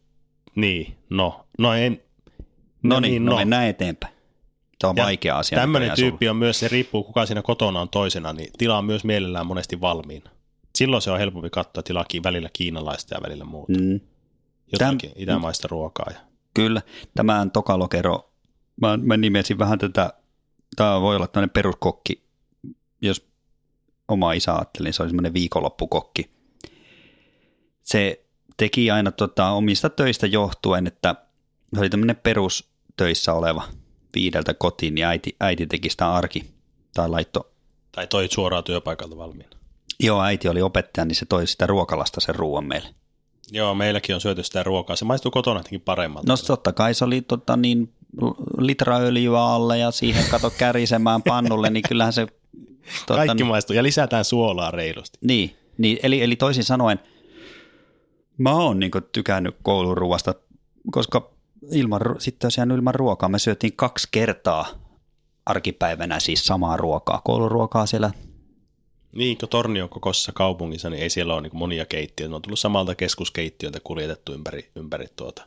niin, 0.54 0.96
no, 1.10 1.46
no 1.58 1.74
en. 1.74 2.02
No 2.82 3.00
niin, 3.00 3.24
no, 3.24 3.36
mennään 3.36 3.66
eteenpäin. 3.66 4.14
Tämä 4.78 4.90
on 4.90 4.96
Ja 4.96 5.04
vaikea 5.04 5.38
asia. 5.38 5.58
Tämmöinen 5.58 5.92
tyyppi 5.96 6.28
on 6.28 6.36
myös, 6.36 6.60
se 6.60 6.68
riippuu 6.68 7.04
kuka 7.04 7.26
siinä 7.26 7.42
kotona 7.42 7.80
on 7.80 7.88
toisena, 7.88 8.32
niin 8.32 8.50
tilaa 8.58 8.82
myös 8.82 9.04
mielellään 9.04 9.46
monesti 9.46 9.80
valmiina. 9.80 10.30
Silloin 10.74 11.02
se 11.02 11.10
on 11.10 11.18
helpompi 11.18 11.50
katsoa, 11.50 11.80
että 11.80 11.82
tilaa 11.82 12.04
ki- 12.04 12.22
välillä 12.22 12.48
kiinalaista 12.52 13.14
ja 13.14 13.22
välillä 13.22 13.44
muuta. 13.44 13.72
Mm. 13.72 14.00
Jotakin 14.72 15.12
itämaista 15.16 15.68
ruokaa. 15.68 16.06
Ja... 16.10 16.20
Kyllä, 16.54 16.82
tämän 17.14 17.50
tokalokero, 17.50 18.30
mä, 18.80 18.96
mä 18.96 19.16
nimesin 19.16 19.58
vähän 19.58 19.78
tätä, 19.78 20.12
tämä 20.76 21.00
voi 21.00 21.16
olla 21.16 21.26
tämmöinen 21.26 21.50
peruskokki, 21.50 22.22
jos 23.02 23.26
oma 24.08 24.32
isä 24.32 24.54
ajatteli, 24.54 24.84
niin 24.84 24.94
se 24.94 25.02
oli 25.02 25.10
semmoinen 25.10 25.34
viikonloppukokki. 25.34 26.30
Se 27.82 28.24
teki 28.56 28.90
aina 28.90 29.12
tota, 29.12 29.50
omista 29.50 29.90
töistä 29.90 30.26
johtuen, 30.26 30.86
että 30.86 31.14
se 31.74 31.80
oli 31.80 31.90
tämmöinen 31.90 32.16
perustöissä 32.16 33.32
oleva 33.32 33.62
viideltä 34.14 34.54
kotiin, 34.54 34.94
niin 34.94 35.06
äiti, 35.06 35.36
äiti 35.40 35.66
teki 35.66 35.90
sitä 35.90 36.12
arki, 36.12 36.44
tai 36.94 37.08
laitto, 37.08 37.52
Tai 37.92 38.06
toi 38.06 38.28
suoraan 38.30 38.64
työpaikalta 38.64 39.16
valmiina. 39.16 39.56
Joo 40.00 40.22
äiti 40.22 40.48
oli 40.48 40.62
opettaja, 40.62 41.04
niin 41.04 41.16
se 41.16 41.26
toi 41.26 41.46
sitä 41.46 41.66
ruokalasta 41.66 42.20
sen 42.20 42.34
ruoan 42.34 42.64
meille. 42.64 42.88
Joo, 43.52 43.74
meilläkin 43.74 44.14
on 44.14 44.20
syöty 44.20 44.42
sitä 44.42 44.62
ruokaa. 44.62 44.96
Se 44.96 45.04
maistuu 45.04 45.30
kotona 45.30 45.60
jotenkin 45.60 45.80
paremmalta. 45.80 46.32
No 46.32 46.36
totta 46.36 46.72
kai 46.72 46.94
se 46.94 47.04
oli 47.04 47.20
tota, 47.20 47.56
niin, 47.56 47.92
litra 48.58 48.96
öljyä 48.96 49.40
alle 49.40 49.78
ja 49.78 49.90
siihen 49.90 50.24
kato 50.30 50.50
kärisemään 50.50 51.22
pannulle, 51.22 51.70
niin 51.70 51.82
kyllähän 51.88 52.12
se... 52.12 52.26
Tota, 53.06 53.26
Kaikki 53.26 53.44
maistuu. 53.44 53.76
Ja 53.76 53.82
lisätään 53.82 54.24
suolaa 54.24 54.70
reilusti. 54.70 55.18
niin, 55.20 55.56
niin, 55.78 55.98
eli, 56.02 56.22
eli 56.22 56.36
toisin 56.36 56.64
sanoen, 56.64 57.00
mä 58.38 58.54
oon 58.54 58.78
niin 58.78 58.90
tykännyt 59.12 59.56
kouluruuasta, 59.62 60.34
koska 60.90 61.30
ilman, 61.72 62.00
sitten 62.18 62.46
tosiaan 62.46 62.70
ilman 62.70 62.94
ruokaa 62.94 63.28
me 63.28 63.38
syötiin 63.38 63.72
kaksi 63.76 64.08
kertaa 64.10 64.66
arkipäivänä 65.46 66.20
siis 66.20 66.46
samaa 66.46 66.76
ruokaa. 66.76 67.20
Kouluruokaa 67.24 67.86
siellä, 67.86 68.10
Niin, 69.14 69.38
kun 69.38 69.48
Tornion 69.48 69.88
kokoisessa 69.88 70.32
kaupungissa, 70.32 70.90
niin 70.90 71.02
ei 71.02 71.10
siellä 71.10 71.34
ole 71.34 71.42
niin 71.42 71.56
monia 71.56 71.86
keittiöitä. 71.86 72.30
Ne 72.30 72.36
on 72.36 72.42
tullut 72.42 72.58
samalta 72.58 72.94
keskuskeittiöltä 72.94 73.80
kuljetettu 73.84 74.32
ympäri, 74.32 74.70
ympäri 74.76 75.06
tuota 75.16 75.46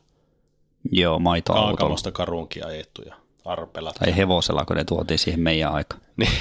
joo, 0.92 1.20
maitoautolla. 1.20 1.78
Kaakamosta 1.78 2.12
karunkin 2.12 2.66
ajettu 2.66 3.02
ja 3.02 3.16
arpelat. 3.46 3.96
Tai 3.96 4.16
hevosella, 4.18 4.66
kun 4.66 4.76
ne 4.76 4.84
tuotiin 4.84 5.20
siihen 5.20 5.40
meidän 5.40 5.74
aikaan. 5.74 6.02
Niin. 6.18 6.32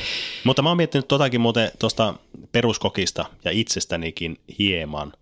Mutta 0.44 0.62
mä 0.62 0.70
oon 0.70 0.76
miettinyt 0.76 1.08
totakin 1.08 1.40
muuten 1.40 1.70
tuosta 1.78 2.14
peruskokista 2.52 3.24
ja 3.44 3.50
itsestänikin 3.50 4.38
hieman. 4.58 5.12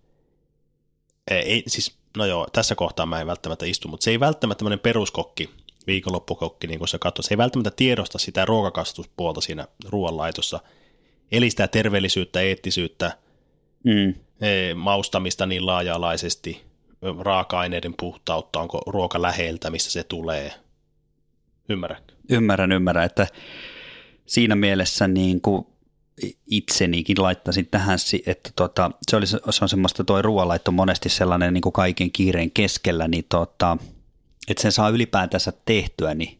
Ei, 1.31 1.37
ei, 1.37 1.63
siis, 1.67 1.95
no 2.17 2.25
joo, 2.25 2.47
tässä 2.53 2.75
kohtaa 2.75 3.05
mä 3.05 3.21
en 3.21 3.27
välttämättä 3.27 3.65
istu, 3.65 3.87
mutta 3.87 4.03
se 4.03 4.11
ei 4.11 4.19
välttämättä 4.19 4.59
tämmöinen 4.59 4.79
peruskokki, 4.79 5.49
viikonloppukokki, 5.87 6.67
niin 6.67 6.79
kuin 6.79 6.87
sä 6.87 6.99
katsot, 6.99 7.25
se 7.25 7.33
ei 7.33 7.37
välttämättä 7.37 7.71
tiedosta 7.75 8.17
sitä 8.17 8.45
ruokakastuspuolta 8.45 9.41
siinä 9.41 9.67
ruoanlaitossa, 9.89 10.59
eli 11.31 11.49
sitä 11.49 11.67
terveellisyyttä, 11.67 12.41
eettisyyttä, 12.41 13.17
Mm. 13.83 14.09
eh, 14.41 14.75
maustamista 14.75 15.45
niin 15.45 15.65
laaja-alaisesti, 15.65 16.61
raaka-aineiden 17.19 17.93
puhtautta, 17.99 18.59
onko 18.59 18.81
ruoka 18.87 19.21
läheltä, 19.21 19.69
mistä 19.69 19.91
se 19.91 20.03
tulee, 20.03 20.53
Ymmärrätkö? 21.69 22.13
Ymmärrän, 22.29 22.71
ymmärrän, 22.71 23.05
että 23.05 23.27
siinä 24.25 24.55
mielessä 24.55 25.07
niin 25.07 25.41
kuin 25.41 25.67
itsenikin 26.47 27.21
laittaisin 27.21 27.67
tähän, 27.71 27.99
että 28.25 28.49
tota, 28.55 28.91
se, 29.11 29.15
oli, 29.15 29.27
se 29.27 29.39
on 29.61 29.69
semmoista 29.69 30.03
tuo 30.03 30.21
ruoanlaitto 30.21 30.71
monesti 30.71 31.09
sellainen 31.09 31.53
niin 31.53 31.61
kuin 31.61 31.73
kaiken 31.73 32.11
kiireen 32.11 32.51
keskellä, 32.51 33.07
niin 33.07 33.25
tota, 33.29 33.77
että 34.47 34.61
sen 34.61 34.71
saa 34.71 34.89
ylipäätänsä 34.89 35.53
tehtyä, 35.65 36.13
niin 36.13 36.39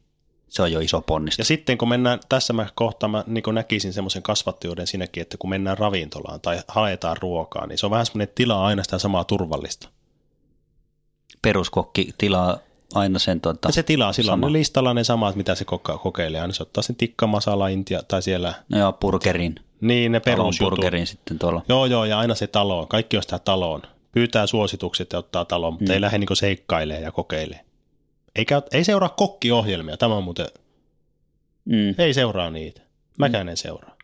se 0.50 0.62
on 0.62 0.72
jo 0.72 0.80
iso 0.80 1.02
ponnistus. 1.02 1.40
Ja 1.40 1.46
sitten 1.46 1.78
kun 1.78 1.90
mennään, 1.90 2.20
tässä 2.30 2.54
mä 2.54 2.68
kohtaan 2.76 3.12
mä 3.12 3.24
niin 3.28 3.44
näkisin 3.54 3.94
semmoisen 3.94 4.24
kasvattijuuden 4.24 4.88
siinäkin, 4.88 5.22
että 5.22 5.38
kun 5.38 5.50
mennään 5.50 5.78
ravintolaan 5.78 6.42
tai 6.42 6.60
haetaan 6.68 7.18
ruokaa, 7.18 7.68
niin 7.68 7.78
se 7.78 7.86
on 7.86 7.92
vähän 7.92 8.06
semmoinen 8.06 8.34
tilaa 8.36 8.66
aina 8.66 8.84
sitä 8.84 8.98
samaa 8.98 9.24
turvallista. 9.24 9.90
Peruskokki 11.42 12.10
tilaa 12.18 12.58
aina 12.94 13.20
sen 13.20 13.42
tuota, 13.42 13.72
Se 13.72 13.84
tilaa 13.84 14.14
silloin 14.14 14.40
sama. 14.40 14.54
listalla 14.54 14.94
ne 14.94 15.04
samat, 15.04 15.36
mitä 15.36 15.56
se 15.56 15.66
kokeilee. 16.04 16.42
Aina 16.42 16.54
se 16.54 16.64
ottaa 16.64 16.82
sen 16.82 16.96
tikkamasala 16.96 17.68
intia 17.68 18.04
tai 18.08 18.22
siellä. 18.22 18.54
No 18.70 18.80
joo, 18.80 18.94
burgerin. 18.94 19.56
Niin, 19.82 20.12
ne 20.12 20.20
perusjutut. 20.20 20.70
burgerin 20.70 21.08
sitten 21.08 21.40
tuolla. 21.40 21.62
Joo, 21.70 21.86
joo, 21.86 22.06
ja 22.06 22.20
aina 22.20 22.36
se 22.36 22.48
taloon. 22.48 22.88
Kaikki 22.88 23.18
on 23.18 23.24
sitä 23.24 23.40
taloon. 23.40 23.82
Pyytää 24.12 24.48
suositukset 24.48 25.14
ja 25.14 25.20
ottaa 25.20 25.46
taloon, 25.46 25.74
mutta 25.74 25.92
mm. 25.92 25.94
ei 25.94 26.02
lähde 26.02 26.18
niin 26.18 26.36
seikkailee 26.36 27.02
ja 27.02 27.12
kokeilee. 28.36 28.62
Eikä, 28.62 28.78
ei 28.78 28.84
seuraa 28.84 29.10
kokkiohjelmia. 29.10 29.98
Tämä 29.98 30.16
on 30.16 30.24
muuten, 30.24 30.48
mm. 31.66 31.96
ei 31.98 32.14
seuraa 32.14 32.50
niitä. 32.50 32.82
Mäkään 33.18 33.48
mm. 33.48 33.50
en 33.50 33.58
seuraa. 33.58 33.96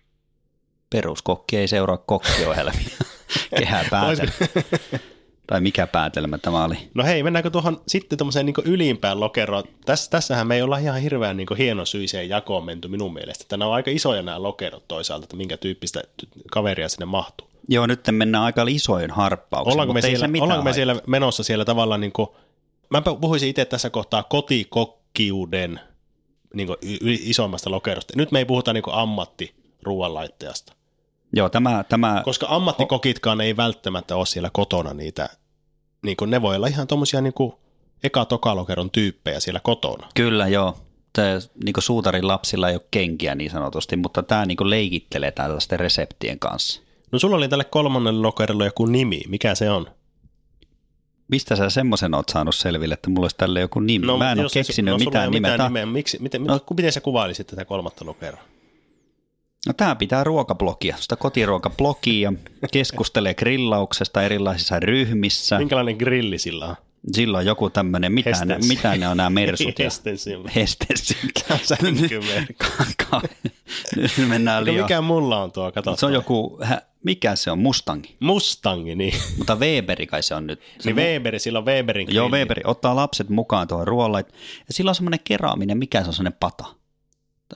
Peruskokki 0.90 1.58
ei 1.58 1.68
seuraa 1.68 1.98
kokkiohjelmia. 1.98 2.98
Kehää 3.60 3.86
päätellä. 3.90 4.32
Tai 5.48 5.62
mikä 5.62 5.88
päätelmä 5.88 6.38
tämä 6.38 6.64
oli? 6.64 6.76
No 6.94 7.04
hei, 7.04 7.24
mennäänkö 7.24 7.50
tuohon 7.50 7.82
sitten 7.88 8.18
tuommoiseen 8.18 8.46
niin 8.46 8.56
ylimpään 8.66 9.20
lokeroon? 9.20 9.64
Tässä, 9.86 10.10
tässähän 10.10 10.48
me 10.48 10.56
ei 10.56 10.62
olla 10.62 10.78
ihan 10.78 11.02
hirveän 11.02 11.38
niin 11.38 11.48
hienosyiseen 11.58 12.30
jakoon 12.30 12.66
menty 12.66 12.88
minun 12.88 13.14
mielestä. 13.14 13.46
Tänä 13.48 13.68
on 13.68 13.74
aika 13.74 13.92
isoja 13.92 14.22
nämä 14.22 14.44
lokerot 14.44 14.88
toisaalta, 14.88 15.24
että 15.24 15.36
minkä 15.36 15.58
tyyppistä 15.58 16.02
kaveria 16.52 16.90
sinne 16.90 17.06
mahtuu. 17.06 17.48
Joo, 17.68 17.88
nyt 17.88 18.00
mennään 18.12 18.44
aika 18.44 18.66
isoin 18.68 19.12
harppauksiin. 19.12 19.74
Ollaanko 19.74 19.94
me, 19.94 20.02
siellä, 20.02 20.30
ollaanko 20.42 20.64
me 20.64 20.74
siellä 20.74 20.96
menossa 21.08 21.44
siellä 21.44 21.66
tavallaan, 21.66 22.02
niin 22.02 22.12
kuin, 22.12 22.30
mä 22.92 23.02
puhuisin 23.02 23.50
itse 23.50 23.66
tässä 23.66 23.90
kohtaa 23.90 24.24
kotikokkiuden 24.24 25.80
niin 26.54 26.68
kuin 26.68 26.78
isoimmasta 27.02 27.72
lokerosta. 27.72 28.14
Nyt 28.18 28.32
me 28.32 28.40
ei 28.40 28.46
puhuta 28.46 28.74
niin 28.74 28.84
ammatti 28.92 29.56
ruoanlaittajasta. 29.84 30.74
Joo, 31.34 31.50
tämä, 31.50 31.84
tämä... 31.90 32.22
Koska 32.26 32.48
ammattikokitkaan 32.50 33.42
ei 33.42 33.58
välttämättä 33.58 34.16
ole 34.16 34.26
siellä 34.26 34.50
kotona 34.54 34.94
niitä 34.94 35.30
niin 36.02 36.18
kuin 36.18 36.30
ne 36.30 36.42
voi 36.42 36.56
olla 36.56 36.68
ihan 36.68 36.88
tuommoisia 36.88 37.22
niin 37.22 37.34
eka 38.04 38.26
tokalokeron 38.26 38.92
tyyppejä 38.92 39.40
siellä 39.40 39.60
kotona. 39.64 40.08
Kyllä, 40.14 40.48
joo. 40.48 40.78
Tämä, 41.14 41.28
niin 41.64 41.74
suutarin 41.80 42.28
lapsilla 42.28 42.70
ei 42.70 42.76
ole 42.76 42.86
kenkiä 42.92 43.36
niin 43.36 43.52
sanotusti, 43.52 43.96
mutta 43.96 44.24
tämä 44.24 44.46
niin 44.46 44.70
leikittelee 44.70 45.32
tällaisten 45.32 45.80
reseptien 45.80 46.40
kanssa. 46.40 46.82
No 47.12 47.20
sulla 47.20 47.36
oli 47.36 47.50
tälle 47.50 47.64
kolmannelle 47.64 48.22
lokerolle 48.22 48.66
joku 48.66 48.86
nimi. 48.86 49.22
Mikä 49.28 49.56
se 49.56 49.70
on? 49.70 49.88
Mistä 51.32 51.56
sä 51.56 51.70
semmoisen 51.70 52.14
oot 52.14 52.30
saanut 52.30 52.56
selville, 52.56 52.94
että 52.94 53.10
mulla 53.10 53.24
olisi 53.24 53.38
tälle 53.38 53.60
joku 53.60 53.80
nimi? 53.80 54.06
No, 54.06 54.18
Mä 54.18 54.32
en 54.32 54.40
ole 54.40 54.48
keksinyt 54.54 54.92
no, 54.92 54.98
mitään 54.98 55.32
nimeä. 55.32 55.52
Mitään 55.52 55.70
nimeä. 55.70 55.86
Miksi, 55.86 56.18
miten, 56.22 56.44
no, 56.44 56.60
miten 56.76 56.92
sä 56.92 57.02
kuvailisit 57.02 57.48
tätä 57.48 57.66
kolmatta 57.66 58.06
lokeroa? 58.06 58.42
No 59.68 59.74
tämä 59.74 59.96
pitää 59.96 60.24
ruokablogia, 60.24 60.96
sitä 61.00 61.16
kotiruokablogia, 61.16 62.34
keskustelee 62.72 63.34
grillauksesta 63.34 64.24
erilaisissa 64.24 64.80
ryhmissä. 64.80 65.58
Minkälainen 65.58 65.98
grilli 65.98 66.38
sillä 66.38 66.66
on? 66.66 66.76
Sillä 67.12 67.38
on 67.38 67.46
joku 67.46 67.70
tämmöinen, 67.70 68.14
mitä, 68.14 68.46
ne, 68.46 68.58
mitä 68.68 68.98
ne 68.98 69.08
on 69.08 69.18
nämä 69.18 69.30
mersut? 69.30 69.80
Hestensil. 69.80 70.44
Hestensil. 70.56 71.30
Nyt 73.96 74.12
mennään 74.28 74.66
liian. 74.66 74.84
Mikä 74.84 75.02
mulla 75.02 75.44
on 75.44 75.52
tuo, 75.52 75.72
kato. 75.72 75.96
Se 75.96 76.06
on 76.06 76.14
joku, 76.14 76.60
mikä 77.04 77.36
se 77.36 77.52
on, 77.52 77.60
Mustangi? 77.60 78.16
Mustangi, 78.20 78.96
niin. 78.96 79.14
Mutta 79.38 79.56
Weberi 79.56 80.08
kai 80.08 80.24
se 80.24 80.36
on 80.36 80.48
nyt. 80.48 80.60
Se 80.80 80.90
niin 80.92 80.96
Weberi, 80.96 81.40
sillä 81.40 81.60
on 81.60 81.66
Weberin 81.66 82.06
grilli. 82.06 82.18
Joo, 82.18 82.30
Weberi, 82.30 82.62
ottaa 82.66 82.96
lapset 82.96 83.30
mukaan 83.30 83.68
tuohon 83.68 83.88
ruoalla. 83.88 84.20
Ja 84.20 84.26
sillä 84.70 84.90
on 84.90 84.96
semmoinen 84.96 85.20
keraaminen, 85.24 85.78
mikä 85.78 86.02
se 86.02 86.08
on 86.08 86.14
semmoinen 86.14 86.40
pata? 86.40 86.82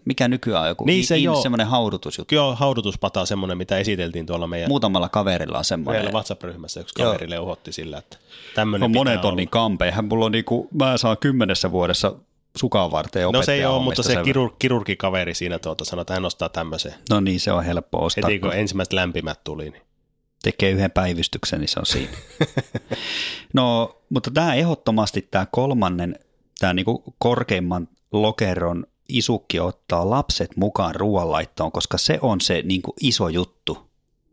mikä 0.05 0.27
nykyään 0.27 0.63
on 0.63 0.69
joku 0.69 0.85
niin 0.85 1.05
se 1.05 1.17
in, 1.17 1.41
semmoinen 1.41 1.67
haudutusjuttu. 1.67 2.35
Joo, 2.35 2.55
haudutuspata 2.55 3.19
on 3.19 3.27
semmoinen, 3.27 3.57
mitä 3.57 3.77
esiteltiin 3.77 4.25
tuolla 4.25 4.47
meidän... 4.47 4.69
Muutamalla 4.69 5.09
kaverilla 5.09 5.57
on 5.57 5.65
semmoinen. 5.65 6.03
Meillä 6.03 6.17
WhatsApp-ryhmässä 6.17 6.79
yksi 6.79 6.95
kaveri 6.95 7.29
leuhotti 7.29 7.71
sillä, 7.71 7.97
että 7.97 8.17
tämmöinen 8.55 8.91
no, 8.91 8.99
monet 8.99 9.25
on 9.25 9.35
niin 9.35 9.49
kampeihän. 9.49 10.05
Mulla 10.05 10.25
on 10.25 10.31
niinku, 10.31 10.67
mä 10.73 10.97
saan 10.97 11.17
kymmenessä 11.17 11.71
vuodessa 11.71 12.15
sukaan 12.55 12.91
varten 12.91 13.23
No 13.33 13.43
se 13.43 13.53
ei 13.53 13.65
ole, 13.65 13.83
mutta 13.83 14.03
se 14.03 14.15
kirur, 14.23 14.55
kirurgikaveri 14.59 15.33
siinä 15.33 15.59
tuota 15.59 15.85
sanoi, 15.85 16.01
että 16.01 16.13
hän 16.13 16.25
ostaa 16.25 16.49
tämmöisen. 16.49 16.93
No 17.09 17.19
niin, 17.19 17.39
se 17.39 17.51
on 17.51 17.63
helppo 17.63 18.05
ostaa. 18.05 18.27
Heti 18.27 18.39
kun 18.39 18.53
ensimmäiset 18.53 18.93
lämpimät 18.93 19.43
tuli. 19.43 19.69
Niin. 19.69 19.81
Tekee 20.43 20.71
yhden 20.71 20.91
päivystyksen, 20.91 21.59
niin 21.59 21.67
se 21.67 21.79
on 21.79 21.85
siinä. 21.85 22.17
no, 23.53 23.95
mutta 24.09 24.31
tämä 24.31 24.55
ehdottomasti 24.55 25.27
tämä 25.31 25.47
kolmannen, 25.51 26.19
tämä 26.59 26.73
niinku 26.73 27.03
korkeimman 27.17 27.87
lokeron 28.11 28.85
isukki 29.09 29.59
ottaa 29.59 30.09
lapset 30.09 30.57
mukaan 30.57 30.95
ruoanlaittoon, 30.95 31.71
koska 31.71 31.97
se 31.97 32.19
on 32.21 32.41
se 32.41 32.61
niin 32.61 32.81
kuin 32.81 32.95
iso 33.01 33.29
juttu, 33.29 33.89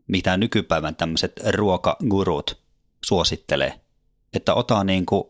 mitä 0.07 0.37
nykypäivän 0.37 0.95
tämmöiset 0.95 1.41
ruokagurut 1.49 2.57
suosittelee. 3.05 3.79
Että 4.33 4.53
ota, 4.53 4.83
niin 4.83 5.05
kuin, 5.05 5.23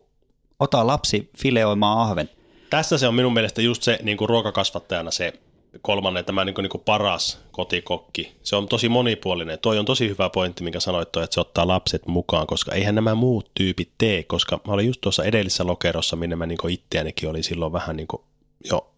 ota 0.60 0.86
lapsi 0.86 1.30
fileoimaan 1.38 1.98
ahven. 1.98 2.30
Tässä 2.74 2.98
se 2.98 3.08
on 3.08 3.14
minun 3.14 3.32
mielestä 3.32 3.62
just 3.62 3.82
se 3.82 3.98
niin 4.02 4.16
kuin 4.16 4.28
ruokakasvattajana 4.28 5.10
se 5.10 5.32
kolmannen, 5.82 6.24
tämä 6.24 6.44
niin 6.44 6.54
kuin, 6.54 6.62
niin 6.62 6.70
kuin 6.70 6.82
paras 6.84 7.40
kotikokki. 7.52 8.32
Se 8.42 8.56
on 8.56 8.68
tosi 8.68 8.88
monipuolinen. 8.88 9.58
Toi 9.58 9.78
on 9.78 9.84
tosi 9.84 10.08
hyvä 10.08 10.30
pointti, 10.30 10.64
minkä 10.64 10.80
sanoit, 10.80 11.12
toi, 11.12 11.24
että 11.24 11.34
se 11.34 11.40
ottaa 11.40 11.68
lapset 11.68 12.06
mukaan, 12.06 12.46
koska 12.46 12.72
eihän 12.72 12.94
nämä 12.94 13.14
muut 13.14 13.50
tyypit 13.54 13.90
tee, 13.98 14.22
koska 14.22 14.60
mä 14.66 14.72
olin 14.72 14.86
just 14.86 15.00
tuossa 15.00 15.24
edellisessä 15.24 15.66
lokerossa, 15.66 16.16
minne 16.16 16.36
mä 16.36 16.46
niin 16.46 16.70
itseänikin 16.70 17.28
oli 17.28 17.42
silloin 17.42 17.72
vähän 17.72 17.96
niin 17.96 18.06
kuin 18.06 18.22
jo 18.70 18.90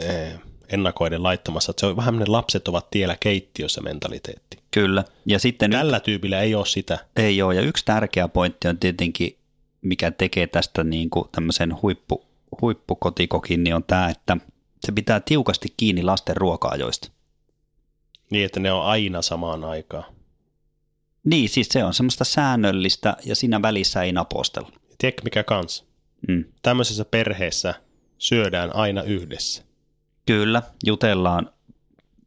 Eh, 0.00 0.34
ennakoiden 0.68 1.22
laittamassa. 1.22 1.70
Että 1.70 1.80
se 1.80 1.86
on 1.86 1.96
vähän 1.96 2.18
ne 2.18 2.24
lapset 2.28 2.68
ovat 2.68 2.90
tiellä 2.90 3.16
keittiössä 3.20 3.80
mentaliteetti. 3.80 4.58
Kyllä. 4.70 5.04
Ja 5.26 5.38
sitten 5.38 5.70
Tällä 5.70 5.96
nyt, 5.96 6.02
tyypillä 6.02 6.40
ei 6.40 6.54
ole 6.54 6.66
sitä. 6.66 6.98
Ei 7.16 7.42
ole. 7.42 7.54
Ja 7.54 7.60
yksi 7.60 7.84
tärkeä 7.84 8.28
pointti 8.28 8.68
on 8.68 8.78
tietenkin, 8.78 9.36
mikä 9.82 10.10
tekee 10.10 10.46
tästä 10.46 10.84
niin 10.84 11.10
kuin 11.10 11.28
tämmöisen 11.32 11.82
huippu, 11.82 12.29
huippukotikokin, 12.60 13.64
niin 13.64 13.74
on 13.74 13.84
tämä, 13.84 14.08
että 14.08 14.36
se 14.80 14.92
pitää 14.92 15.20
tiukasti 15.20 15.68
kiinni 15.76 16.02
lasten 16.02 16.36
ruoka-ajoista. 16.36 17.10
Niin, 18.30 18.44
että 18.44 18.60
ne 18.60 18.72
on 18.72 18.84
aina 18.84 19.22
samaan 19.22 19.64
aikaan. 19.64 20.04
Niin, 21.24 21.48
siis 21.48 21.68
se 21.68 21.84
on 21.84 21.94
semmoista 21.94 22.24
säännöllistä 22.24 23.16
ja 23.24 23.36
siinä 23.36 23.62
välissä 23.62 24.02
ei 24.02 24.12
napostella. 24.12 24.72
Tiedätkö 24.98 25.22
mikä 25.24 25.44
kans? 25.44 25.84
Mm. 26.28 26.44
Tämmöisessä 26.62 27.04
perheessä 27.04 27.74
syödään 28.18 28.76
aina 28.76 29.02
yhdessä. 29.02 29.62
Kyllä, 30.26 30.62
jutellaan 30.86 31.50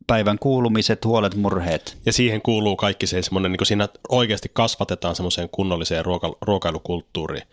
päivän 0.08 0.40
kuulumiset, 0.40 1.06
huolet, 1.06 1.36
murheet. 1.36 1.98
Ja 2.06 2.14
siihen 2.14 2.42
kuuluu 2.42 2.76
kaikki 2.76 3.08
se 3.08 3.22
semmoinen, 3.22 3.52
niin 3.52 3.66
siinä 3.66 3.90
oikeasti 4.10 4.50
kasvatetaan 4.54 5.16
semmoiseen 5.16 5.50
kunnolliseen 5.50 6.06
ruoka, 6.06 6.34
ruokailukulttuuriin. 6.42 7.48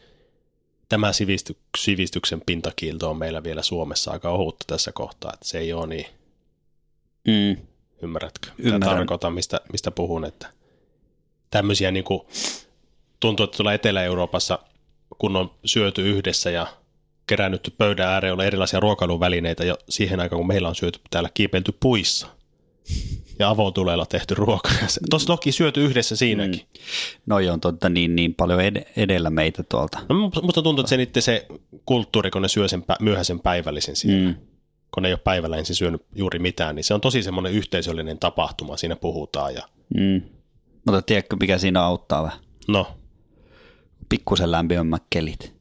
Tämä 0.90 1.12
sivisty, 1.12 1.57
sivistyksen 1.79 2.42
pintakiilto 2.46 3.11
on 3.11 3.16
meillä 3.16 3.42
vielä 3.42 3.62
Suomessa 3.62 4.11
aika 4.11 4.31
ohutta 4.31 4.64
tässä 4.66 4.92
kohtaa, 4.92 5.33
että 5.35 5.48
se 5.48 5.59
ei 5.59 5.72
ole 5.72 5.87
niin. 5.87 6.07
Mm. 7.26 7.57
Ymmärrätkö? 8.03 8.48
Ymmärrän. 8.59 8.96
tarkoitan, 8.96 9.33
mistä, 9.33 9.61
mistä 9.72 9.90
puhun, 9.90 10.24
että 10.24 10.46
tämmöisiä 11.50 11.90
niin 11.90 12.05
kuin, 12.05 12.20
tuntuu, 13.20 13.44
että 13.44 13.57
tuolla 13.57 13.72
Etelä-Euroopassa, 13.72 14.59
kun 15.18 15.37
on 15.37 15.50
syöty 15.64 16.11
yhdessä 16.11 16.50
ja 16.50 16.66
kerännyt 17.26 17.74
pöydän 17.79 18.09
ääreen 18.09 18.33
olla 18.33 18.44
erilaisia 18.44 18.81
ruokailuvälineitä 18.81 19.64
jo 19.64 19.76
siihen 19.88 20.20
aikaan, 20.20 20.38
kun 20.38 20.48
meillä 20.48 20.68
on 20.68 20.74
syöty 20.74 21.00
täällä 21.11 21.31
kiipeilty 21.35 21.72
puissa 21.81 22.26
ja 23.38 23.50
avotuleella 23.50 24.07
tehty 24.07 24.35
ruoka. 24.35 24.70
Tuossa 25.11 25.26
toki 25.26 25.53
syöty 25.53 25.85
yhdessä 25.85 26.16
siinäkin. 26.16 26.61
Mm. 26.61 26.81
Noi 27.26 27.48
on 27.48 27.61
totta 27.61 27.88
niin, 27.88 28.16
niin 28.16 28.35
paljon 28.35 28.61
ed- 28.61 28.92
edellä 28.96 29.31
meitä 29.31 29.62
tuolta. 29.62 29.98
No, 30.09 30.14
musta 30.42 30.62
tuntuu, 30.62 30.81
että 30.81 30.88
se 30.88 30.96
niiden 30.96 31.22
se 31.22 31.46
kulttuuri, 31.87 32.31
kun 32.31 32.42
ne 32.42 32.48
syö 32.48 32.68
sen 32.68 32.85
myöhäisen 33.00 33.40
päivällisen 33.40 33.96
siinä, 33.96 34.29
mm. 34.29 34.35
kun 34.94 35.03
ne 35.03 35.09
ei 35.09 35.12
ole 35.12 35.20
päivällä 35.24 35.57
ensin 35.57 35.76
syönyt 35.76 36.03
juuri 36.14 36.38
mitään, 36.38 36.74
niin 36.74 36.85
se 36.85 36.94
on 36.94 37.00
tosi 37.00 37.22
semmoinen 37.22 37.53
yhteisöllinen 37.53 38.18
tapahtuma, 38.18 38.76
siinä 38.76 38.96
puhutaan. 38.96 39.55
Ja... 39.55 39.62
Mm. 39.94 40.22
Mutta 40.87 41.03
tiedätkö, 41.03 41.37
mikä 41.40 41.59
siinä 41.59 41.83
auttaa 41.83 42.22
vähän? 42.22 42.38
No? 42.68 42.87
Pikkusen 44.09 44.50
lämpimämmät 44.53 45.03
kelit 45.11 45.61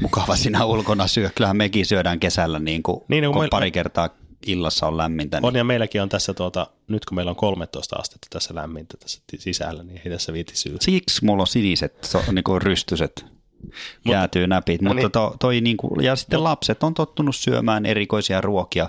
mukava 0.00 0.36
siinä 0.36 0.64
ulkona 0.64 1.06
syö. 1.06 1.30
Kyllähän 1.34 1.56
mekin 1.56 1.86
syödään 1.86 2.20
kesällä 2.20 2.58
niin 2.58 2.82
kuin, 2.82 3.00
niin, 3.08 3.32
kun 3.32 3.48
pari 3.50 3.70
kertaa 3.70 4.08
illassa 4.46 4.86
on 4.86 4.96
lämmintä. 4.96 5.36
Niin... 5.36 5.44
On 5.46 5.54
ja 5.54 5.64
meilläkin 5.64 6.02
on 6.02 6.08
tässä, 6.08 6.34
tuota, 6.34 6.66
nyt 6.88 7.04
kun 7.04 7.14
meillä 7.14 7.30
on 7.30 7.36
13 7.36 7.96
astetta 7.96 8.26
tässä 8.30 8.54
lämmintä 8.54 8.96
tässä 8.96 9.22
sisällä, 9.38 9.82
niin 9.82 10.00
ei 10.04 10.10
tässä 10.12 10.32
viiti 10.32 10.56
syö. 10.56 10.76
Siksi 10.80 11.24
mulla 11.24 11.42
on 11.42 11.46
siniset, 11.46 12.04
so, 12.04 12.22
niin 12.32 12.44
kuin 12.44 12.62
rystyset. 12.62 13.26
jäätyy 14.08 14.46
näpit. 14.46 14.82
No 14.82 14.88
Mutta 14.88 15.02
niin. 15.02 15.12
to, 15.12 15.36
toi 15.40 15.60
niinku, 15.60 16.00
ja 16.00 16.16
sitten 16.16 16.44
lapset 16.44 16.82
on 16.82 16.94
tottunut 16.94 17.36
syömään 17.36 17.86
erikoisia 17.86 18.40
ruokia 18.40 18.88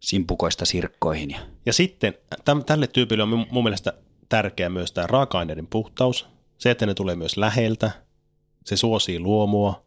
simpukoista 0.00 0.64
sirkkoihin. 0.64 1.30
Ja, 1.30 1.38
Ja 1.66 1.72
sitten 1.72 2.14
täm, 2.44 2.64
tälle 2.64 2.86
tyypille 2.86 3.22
on 3.22 3.46
mun 3.50 3.64
mielestä 3.64 3.92
tärkeä 4.28 4.68
myös 4.68 4.92
tämä 4.92 5.06
raaka-aineiden 5.06 5.66
puhtaus. 5.66 6.26
Se, 6.58 6.70
että 6.70 6.86
ne 6.86 6.94
tulee 6.94 7.16
myös 7.16 7.36
läheltä. 7.36 7.90
Se 8.64 8.76
suosii 8.76 9.20
luomua. 9.20 9.84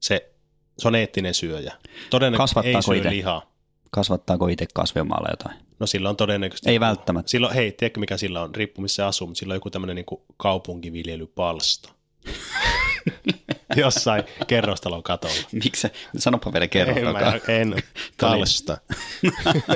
Se, 0.00 0.32
se 0.78 0.88
on 0.88 0.94
eettinen 0.94 1.34
syöjä. 1.34 1.74
Todennäköisesti 2.10 2.60
ei 2.64 2.82
syö 2.82 2.96
itse? 2.96 3.10
lihaa. 3.10 3.52
Kasvattaako 3.90 4.48
itse 4.48 4.66
kasvimaalla 4.74 5.28
jotain? 5.30 5.68
No 5.78 5.86
sillä 5.86 6.08
on 6.08 6.16
todennäköisesti... 6.16 6.70
Ei 6.70 6.80
välttämättä. 6.80 7.30
Silloin, 7.30 7.54
hei, 7.54 7.72
tiedätkö 7.72 8.00
mikä 8.00 8.16
sillä 8.16 8.42
on, 8.42 8.54
riippuu 8.54 8.82
missä 8.82 9.06
asuu, 9.06 9.26
mutta 9.26 9.38
sillä 9.38 9.52
on 9.52 9.56
joku 9.56 9.70
tämmöinen 9.70 9.96
niin 9.96 10.06
kaupunkiviljelypalsta. 10.36 11.92
Jossain 13.76 14.24
kerrostalon 14.46 15.02
katolla. 15.02 15.36
Miksi? 15.52 15.88
Sanopa 16.16 16.52
vielä 16.52 16.68
kerran. 16.68 17.24
En, 17.48 17.72
en 17.72 17.82
palsta. 18.20 18.78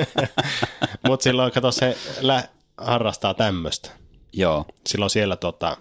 mutta 1.07 1.23
silloin, 1.23 1.51
kato, 1.51 1.71
se 1.71 1.97
lä- 2.21 2.47
harrastaa 2.77 3.33
tämmöistä. 3.33 3.89
Joo. 4.33 4.65
Silloin 4.87 5.09
siellä 5.09 5.35
tota, 5.35 5.77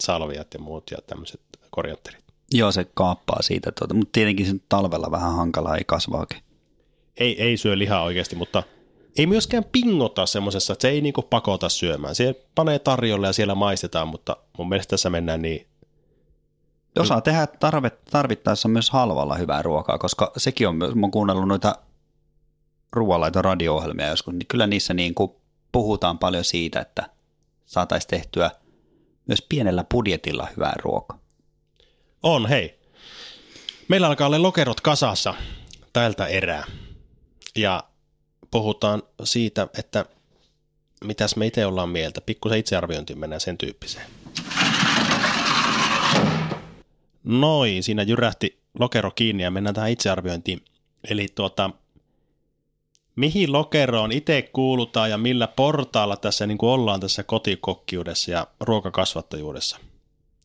salviat 0.00 0.54
ja 0.54 0.60
muut 0.60 0.90
ja 0.90 0.98
tämmöiset 1.06 1.40
korjatterit. 1.70 2.24
Joo, 2.52 2.72
se 2.72 2.86
kaappaa 2.94 3.42
siitä, 3.42 3.72
tuota, 3.72 3.94
mutta 3.94 4.12
tietenkin 4.12 4.46
se 4.46 4.52
talvella 4.68 5.10
vähän 5.10 5.34
hankalaa, 5.34 5.76
ei 5.76 5.84
kasvaakin. 5.86 6.43
Ei, 7.16 7.42
ei 7.42 7.56
syö 7.56 7.78
lihaa 7.78 8.02
oikeasti, 8.02 8.36
mutta 8.36 8.62
ei 9.18 9.26
myöskään 9.26 9.64
pingota 9.72 10.26
semmoisessa, 10.26 10.72
että 10.72 10.82
se 10.82 10.88
ei 10.88 11.00
niinku 11.00 11.22
pakota 11.22 11.68
syömään. 11.68 12.14
Se 12.14 12.44
panee 12.54 12.78
tarjolle 12.78 13.26
ja 13.26 13.32
siellä 13.32 13.54
maistetaan, 13.54 14.08
mutta 14.08 14.36
mun 14.58 14.68
mielestä 14.68 14.90
tässä 14.90 15.10
mennään 15.10 15.42
niin, 15.42 15.66
Osaa 16.98 17.20
tehdä 17.20 17.46
tarve, 17.46 17.90
tarvittaessa 18.10 18.68
myös 18.68 18.90
halvalla 18.90 19.34
hyvää 19.34 19.62
ruokaa, 19.62 19.98
koska 19.98 20.32
sekin 20.36 20.68
on, 20.68 20.76
myös- 20.76 20.94
mä 20.94 21.00
oon 21.00 21.10
kuunnellut 21.10 21.48
noita 21.48 21.74
ruoanlaiton 22.92 23.44
radio-ohjelmia 23.44 24.06
joskus, 24.06 24.34
niin 24.34 24.46
kyllä 24.46 24.66
niissä 24.66 24.94
niin 24.94 25.14
kuin 25.14 25.32
puhutaan 25.72 26.18
paljon 26.18 26.44
siitä, 26.44 26.80
että 26.80 27.10
saataisiin 27.66 28.10
tehtyä 28.10 28.50
myös 29.26 29.42
pienellä 29.48 29.84
budjetilla 29.92 30.48
hyvää 30.56 30.74
ruokaa. 30.82 31.18
On, 32.22 32.48
hei. 32.48 32.80
Meillä 33.88 34.06
alkaa 34.06 34.26
olla 34.26 34.42
lokerot 34.42 34.80
kasassa 34.80 35.34
tältä 35.92 36.26
erää. 36.26 36.64
Ja 37.56 37.84
puhutaan 38.50 39.02
siitä, 39.24 39.68
että 39.78 40.04
mitäs 41.04 41.36
me 41.36 41.46
itse 41.46 41.66
ollaan 41.66 41.88
mieltä. 41.88 42.20
Pikkusen 42.20 42.58
itsearviointiin 42.58 43.18
mennään 43.18 43.40
sen 43.40 43.58
tyyppiseen. 43.58 44.06
Noin, 47.24 47.82
siinä 47.82 48.02
jyrähti 48.02 48.58
lokero 48.78 49.10
kiinni 49.10 49.42
ja 49.42 49.50
mennään 49.50 49.74
tähän 49.74 49.90
itsearviointiin. 49.90 50.64
Eli 51.10 51.28
tuota, 51.34 51.70
mihin 53.16 53.52
lokeroon 53.52 54.12
itse 54.12 54.42
kuulutaan 54.52 55.10
ja 55.10 55.18
millä 55.18 55.46
portaalla 55.46 56.16
tässä 56.16 56.46
niin 56.46 56.58
kuin 56.58 56.70
ollaan 56.70 57.00
tässä 57.00 57.22
kotikokkiudessa 57.22 58.30
ja 58.30 58.46
ruokakasvattajuudessa? 58.60 59.78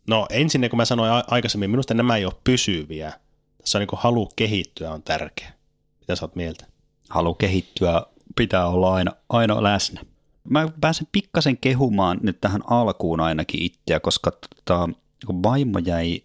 No 0.07 0.27
ensin, 0.29 0.69
kun 0.69 0.77
mä 0.77 0.85
sanoin 0.85 1.23
aikaisemmin, 1.27 1.69
minusta 1.69 1.93
nämä 1.93 2.15
ei 2.15 2.25
ole 2.25 2.33
pysyviä. 2.43 3.13
Tässä 3.57 3.77
on 3.77 3.79
niin 3.79 3.87
kuin 3.87 3.99
halu 3.99 4.31
kehittyä 4.35 4.91
on 4.91 5.03
tärkeä. 5.03 5.53
Mitä 5.99 6.15
sä 6.15 6.25
oot 6.25 6.35
mieltä? 6.35 6.68
Halu 7.09 7.33
kehittyä 7.33 8.03
pitää 8.35 8.67
olla 8.67 8.93
aina, 8.93 9.11
aina 9.29 9.63
läsnä. 9.63 10.01
Mä 10.43 10.67
pääsen 10.81 11.07
pikkasen 11.11 11.57
kehumaan 11.57 12.19
nyt 12.21 12.41
tähän 12.41 12.61
alkuun 12.67 13.19
ainakin 13.19 13.61
itseä, 13.61 13.99
koska 13.99 14.31
tota, 14.31 14.89
kun 15.25 15.43
vaimo 15.43 15.79
jäi 15.79 16.21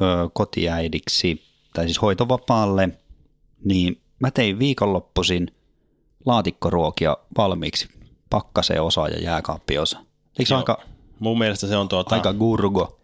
ö, 0.00 0.04
kotiäidiksi, 0.32 1.42
tai 1.74 1.84
siis 1.84 2.02
hoitovapaalle, 2.02 2.88
niin 3.64 4.00
mä 4.18 4.30
tein 4.30 4.58
viikonloppuisin 4.58 5.54
laatikkoruokia 6.26 7.16
valmiiksi, 7.38 7.88
pakkaseen 8.30 8.82
osa 8.82 9.08
ja 9.08 9.20
jääkaappiosa. 9.22 9.98
Eikö 10.38 10.48
se 10.48 10.54
Joo. 10.54 10.58
aika, 10.58 10.78
Mun 11.18 11.38
mielestä 11.38 11.66
se 11.66 11.76
on 11.76 11.88
tuota, 11.88 12.14
aika 12.14 12.32
gurgo? 12.34 13.00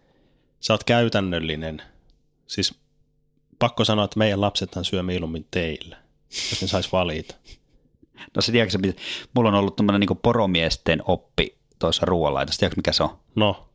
sä 0.61 0.72
oot 0.75 0.85
käytännöllinen. 0.85 1.83
Siis 2.46 2.75
pakko 3.59 3.85
sanoa, 3.85 4.05
että 4.05 4.18
meidän 4.18 4.40
lapsethan 4.40 4.85
syö 4.85 5.03
mieluummin 5.03 5.46
teillä, 5.51 5.96
jos 6.51 6.62
ne 6.62 6.68
sais 6.68 6.92
valita. 6.92 7.35
No 8.37 8.42
se 8.42 8.53
tiedätkö, 8.53 8.79
mulla 9.35 9.49
on 9.49 9.55
ollut 9.55 9.77
tämmöinen 9.77 10.01
niin 10.01 10.18
poromiesten 10.23 11.03
oppi 11.07 11.57
tuossa 11.79 12.07
ruoanlaitossa. 12.07 12.59
Tiedätkö, 12.59 12.79
mikä 12.79 12.92
se 12.92 13.03
on? 13.03 13.18
No, 13.35 13.68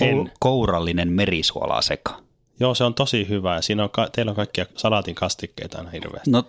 Kou- 0.00 0.04
en. 0.04 0.32
kourallinen 0.40 1.12
merisuolaseka. 1.12 2.22
Joo, 2.60 2.74
se 2.74 2.84
on 2.84 2.94
tosi 2.94 3.28
hyvä. 3.28 3.54
Ja 3.54 3.62
siinä 3.62 3.84
on, 3.84 3.90
ka- 3.90 4.08
teillä 4.12 4.30
on 4.30 4.36
kaikkia 4.36 4.66
salaatin 4.76 5.14
kastikkeita 5.14 5.78
aina 5.78 5.90
hirveästi. 5.90 6.30
No 6.30 6.44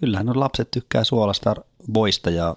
kyllähän 0.00 0.26
no 0.26 0.32
lapset 0.36 0.70
tykkää 0.70 1.04
suolasta 1.04 1.56
voista 1.94 2.30
ja 2.30 2.54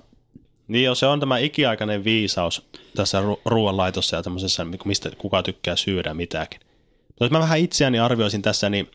Niin 0.67 0.83
joo, 0.85 0.95
se 0.95 1.05
on 1.05 1.19
tämä 1.19 1.37
ikiaikainen 1.37 2.03
viisaus 2.03 2.69
tässä 2.95 3.21
ru- 3.21 3.41
ruoanlaitossa 3.45 4.15
ja 4.15 4.23
tämmöisessä, 4.23 4.65
mistä 4.85 5.11
kuka 5.17 5.43
tykkää 5.43 5.75
syödä 5.75 6.13
mitäkin. 6.13 6.59
Mutta 7.07 7.25
jos 7.25 7.31
mä 7.31 7.39
vähän 7.39 7.59
itseäni 7.59 7.99
arvioisin 7.99 8.41
tässä, 8.41 8.69
niin 8.69 8.91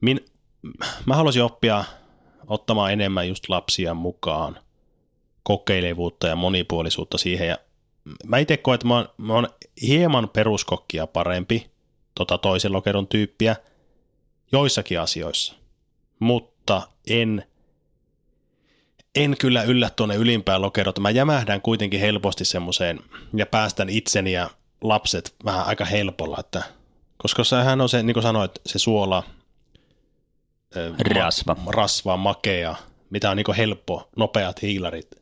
min, 0.00 0.20
mä 1.06 1.16
haluaisin 1.16 1.42
oppia 1.42 1.84
ottamaan 2.50 2.92
enemmän 2.92 3.28
just 3.28 3.48
lapsia 3.48 3.94
mukaan, 3.94 4.60
kokeilevuutta 5.42 6.28
ja 6.28 6.36
monipuolisuutta 6.36 7.18
siihen. 7.18 7.48
Ja 7.48 7.58
mä 8.26 8.38
itse 8.38 8.56
koen, 8.56 8.74
että 8.74 8.86
mä 8.86 8.96
oon, 8.96 9.08
mä 9.16 9.34
oon 9.34 9.48
hieman 9.82 10.28
peruskokkia 10.28 11.06
parempi, 11.06 11.70
tota 12.14 12.38
toisen 12.38 12.72
lokeron 12.72 13.06
tyyppiä, 13.06 13.56
joissakin 14.52 15.00
asioissa, 15.00 15.54
mutta 16.18 16.82
en 17.06 17.44
en 19.14 19.36
kyllä 19.38 19.62
yllä 19.62 19.90
tuonne 19.90 20.16
ylimpään 20.16 20.62
lokeroon. 20.62 20.94
Mä 21.00 21.10
jämähdän 21.10 21.62
kuitenkin 21.62 22.00
helposti 22.00 22.44
semmoiseen 22.44 23.00
ja 23.34 23.46
päästän 23.46 23.88
itseni 23.88 24.32
ja 24.32 24.50
lapset 24.80 25.34
vähän 25.44 25.66
aika 25.66 25.84
helpolla, 25.84 26.36
että, 26.40 26.62
koska 27.16 27.44
sehän 27.44 27.80
on 27.80 27.88
se, 27.88 28.02
niin 28.02 28.14
kuin 28.14 28.22
sanoit, 28.22 28.52
se 28.66 28.78
suola, 28.78 29.22
Rasva. 31.14 31.56
ma- 31.64 31.72
rasva, 31.72 32.16
makea, 32.16 32.74
mitä 33.10 33.30
on 33.30 33.36
niin 33.36 33.54
helppo, 33.56 34.08
nopeat 34.16 34.62
hiilarit. 34.62 35.20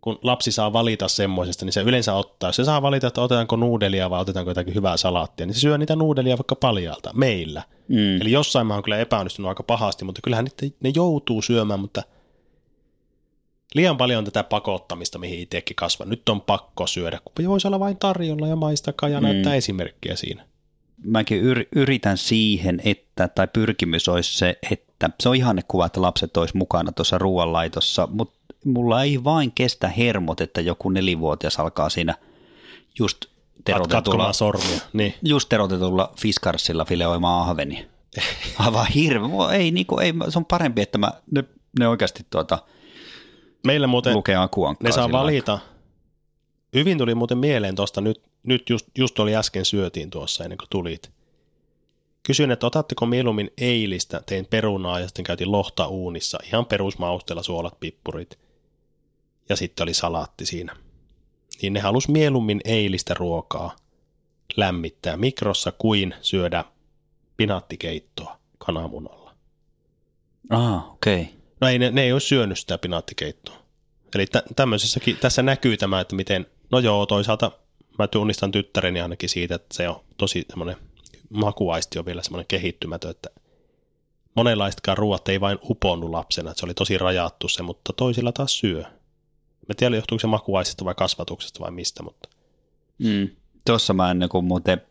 Kun 0.00 0.18
lapsi 0.22 0.52
saa 0.52 0.72
valita 0.72 1.08
semmoisesta, 1.08 1.64
niin 1.64 1.72
se 1.72 1.80
yleensä 1.80 2.14
ottaa. 2.14 2.48
Jos 2.48 2.56
se 2.56 2.64
saa 2.64 2.82
valita, 2.82 3.06
että 3.06 3.20
otetaanko 3.22 3.56
nuudelia 3.56 4.10
vai 4.10 4.20
otetaanko 4.20 4.50
jotakin 4.50 4.74
hyvää 4.74 4.96
salaattia, 4.96 5.46
niin 5.46 5.54
se 5.54 5.60
syö 5.60 5.78
niitä 5.78 5.96
nuudelia 5.96 6.38
vaikka 6.38 6.54
paljalta, 6.54 7.10
meillä. 7.14 7.62
mm, 7.88 8.20
Eli 8.20 8.32
jossain 8.32 8.66
mä 8.66 8.74
oon 8.74 8.82
kyllä 8.82 8.98
epäonnistunut 8.98 9.48
aika 9.48 9.62
pahasti, 9.62 10.04
mutta 10.04 10.20
kyllähän 10.24 10.44
ne, 10.62 10.72
ne 10.80 10.92
joutuu 10.94 11.42
syömään, 11.42 11.80
mutta 11.80 12.02
liian 13.74 13.96
paljon 13.96 14.24
tätä 14.24 14.44
pakottamista, 14.44 15.18
mihin 15.18 15.38
itsekin 15.40 15.76
kasvan. 15.76 16.08
Nyt 16.08 16.28
on 16.28 16.40
pakko 16.40 16.86
syödä, 16.86 17.20
kun 17.24 17.46
voisi 17.48 17.66
olla 17.66 17.80
vain 17.80 17.96
tarjolla 17.96 18.46
ja 18.48 18.56
maistakaa 18.56 19.08
ja 19.08 19.20
Mm. 19.20 19.24
näyttää 19.26 19.54
esimerkkiä 19.54 20.16
siinä. 20.16 20.44
Mäkin 21.04 21.42
yr- 21.42 21.68
yritän 21.76 22.16
siihen, 22.18 22.82
että, 22.84 23.28
tai 23.28 23.48
pyrkimys 23.52 24.08
olisi 24.08 24.38
se, 24.38 24.58
että 24.70 25.10
se 25.20 25.28
on 25.28 25.36
ihannekuva, 25.36 25.86
että 25.86 26.02
lapset 26.02 26.36
olisi 26.36 26.56
mukana 26.56 26.92
tuossa 26.92 27.18
ruoanlaitossa, 27.18 28.08
mutta 28.12 28.38
mulla 28.64 29.02
ei 29.02 29.24
vain 29.24 29.52
kestä 29.52 29.88
hermot, 29.88 30.40
että 30.40 30.60
joku 30.60 30.90
nelivuotias 30.90 31.60
alkaa 31.60 31.90
siinä 31.90 32.14
just 32.98 33.24
terotetulla, 33.64 34.32
sormia. 34.32 34.78
Niin. 34.92 35.14
just 35.22 35.48
terotetulla 35.48 36.12
fiskarssilla 36.20 36.84
fileoimaan 36.84 37.48
ahvenia. 37.48 37.84
Aivan 38.58 38.86
hirveä. 38.86 39.50
Ei, 39.52 39.70
niinku, 39.70 39.98
ei, 39.98 40.12
se 40.28 40.38
on 40.38 40.44
parempi, 40.44 40.82
että 40.82 40.98
mä, 40.98 41.12
ne, 41.30 41.44
ne 41.78 41.88
oikeasti 41.88 42.26
tuota, 42.30 42.58
Meillä 43.66 43.86
muuten 43.86 44.14
lukee 44.14 44.36
akuankkaa. 44.36 44.88
ne 44.88 44.92
saa 44.92 45.12
valita. 45.12 45.58
Hyvin 46.74 46.98
tuli 46.98 47.14
muuten 47.14 47.38
mieleen 47.38 47.74
tuosta, 47.74 48.00
nyt, 48.00 48.22
nyt 48.42 48.70
just, 48.70 48.86
just 48.98 49.18
oli 49.18 49.36
äsken 49.36 49.64
syötiin 49.64 50.10
tuossa 50.10 50.44
ennen 50.44 50.58
kuin 50.58 50.68
tulit. 50.70 51.10
Kysyin, 52.22 52.50
että 52.50 52.66
otatteko 52.66 53.06
mieluummin 53.06 53.50
eilistä, 53.58 54.22
tein 54.26 54.46
perunaa 54.46 55.00
ja 55.00 55.06
sitten 55.06 55.24
käytiin 55.24 55.52
lohta 55.52 55.88
uunissa, 55.88 56.38
ihan 56.44 56.66
perusmausteella 56.66 57.42
suolat, 57.42 57.80
pippurit 57.80 58.38
ja 59.48 59.56
sitten 59.56 59.82
oli 59.82 59.94
salaatti 59.94 60.46
siinä. 60.46 60.76
Niin 61.62 61.72
ne 61.72 61.80
halus 61.80 62.08
mieluummin 62.08 62.60
eilistä 62.64 63.14
ruokaa 63.14 63.76
lämmittää 64.56 65.16
mikrossa 65.16 65.72
kuin 65.72 66.14
syödä 66.20 66.64
pinaattikeittoa 67.36 68.38
kananmunalla. 68.58 69.34
Ah, 70.50 70.92
okei. 70.92 71.22
Okay. 71.22 71.34
No 71.60 71.68
ei, 71.68 71.78
ne, 71.78 71.90
ne 71.90 72.02
ei 72.02 72.12
ole 72.12 72.20
syönyt 72.20 72.58
sitä 72.58 72.78
pinaattikeittoa. 72.78 73.56
Eli 74.14 74.26
tä, 74.26 74.42
tämmöisessäkin, 74.56 75.16
tässä 75.16 75.42
näkyy 75.42 75.76
tämä, 75.76 76.00
että 76.00 76.16
miten, 76.16 76.46
no 76.70 76.78
joo, 76.78 77.06
toisaalta 77.06 77.50
mä 77.98 78.08
tunnistan 78.08 78.52
tyttäreni 78.52 79.00
ainakin 79.00 79.28
siitä, 79.28 79.54
että 79.54 79.74
se 79.74 79.88
on 79.88 80.00
tosi 80.16 80.44
semmoinen, 80.48 80.76
makuaisti 81.30 81.98
on 81.98 82.06
vielä 82.06 82.22
semmoinen 82.22 82.46
kehittymätön, 82.46 83.10
että 83.10 83.30
monenlaistakaan 84.34 84.98
ruoat 84.98 85.28
ei 85.28 85.40
vain 85.40 85.58
uponnut 85.62 86.10
lapsena, 86.10 86.50
että 86.50 86.60
se 86.60 86.66
oli 86.66 86.74
tosi 86.74 86.98
rajattu 86.98 87.48
se, 87.48 87.62
mutta 87.62 87.92
toisilla 87.92 88.32
taas 88.32 88.58
syö. 88.58 88.80
Mä 89.68 89.74
tiedän, 89.76 89.96
johtuuko 89.96 90.20
se 90.20 90.26
makuaistista 90.26 90.84
vai 90.84 90.94
kasvatuksesta 90.94 91.60
vai 91.60 91.70
mistä, 91.70 92.02
mutta 92.02 92.28
Mm. 92.98 93.28
Tuossa 93.66 93.92
mä 93.92 94.10
ennen 94.10 94.28
kuin 94.28 94.44
muuten 94.44 94.82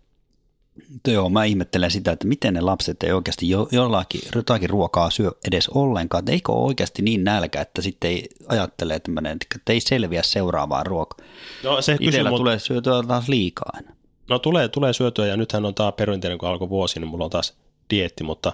Joo, 1.07 1.29
mä 1.29 1.43
ihmettelen 1.43 1.91
sitä, 1.91 2.11
että 2.11 2.27
miten 2.27 2.53
ne 2.53 2.61
lapset 2.61 3.03
ei 3.03 3.11
oikeasti 3.11 3.49
jo, 3.49 3.67
jollakin, 3.71 4.21
jotakin 4.35 4.69
ruokaa 4.69 5.09
syö 5.09 5.31
edes 5.47 5.69
ollenkaan. 5.69 6.19
Että 6.19 6.31
eikö 6.31 6.51
ole 6.51 6.65
oikeasti 6.65 7.01
niin 7.01 7.23
nälkä, 7.23 7.61
että 7.61 7.81
sitten 7.81 8.11
ei 8.11 8.29
ajattele, 8.47 8.95
että, 8.95 9.11
että 9.55 9.73
ei 9.73 9.79
selviä 9.79 10.23
seuraavaan 10.23 10.85
ruokaa. 10.85 11.25
No, 11.63 11.81
se 11.81 11.97
Itsellä 11.99 12.29
kysy, 12.29 12.37
tulee 12.37 12.59
syötyä 12.59 13.03
taas 13.07 13.29
liikaa 13.29 13.69
aina. 13.73 13.91
No 14.29 14.39
tulee, 14.39 14.67
tulee 14.67 14.93
syötyä 14.93 15.25
ja 15.25 15.37
nythän 15.37 15.65
on 15.65 15.75
taas 15.75 15.93
perinteinen, 15.97 16.37
kun 16.37 16.49
alkoi 16.49 16.69
vuosi, 16.69 16.99
niin 16.99 17.07
mulla 17.07 17.23
on 17.23 17.29
taas 17.29 17.57
dietti, 17.89 18.23
mutta, 18.23 18.53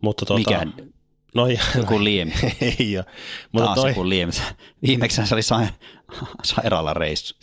mutta 0.00 0.26
tuota, 0.26 0.38
Mikä? 0.38 0.66
No, 1.34 1.46
ja, 1.46 1.60
Joku 1.76 2.04
liemi. 2.04 2.32
ei 2.78 2.96
ole. 2.98 3.04
Mutta 3.52 3.66
Taas 3.66 3.80
toi, 3.80 3.90
joku 3.90 4.08
liemi. 4.08 4.32
Viimeksi 4.86 5.26
se 5.26 5.34
oli 5.34 5.42
sairaalareissu. 6.44 7.34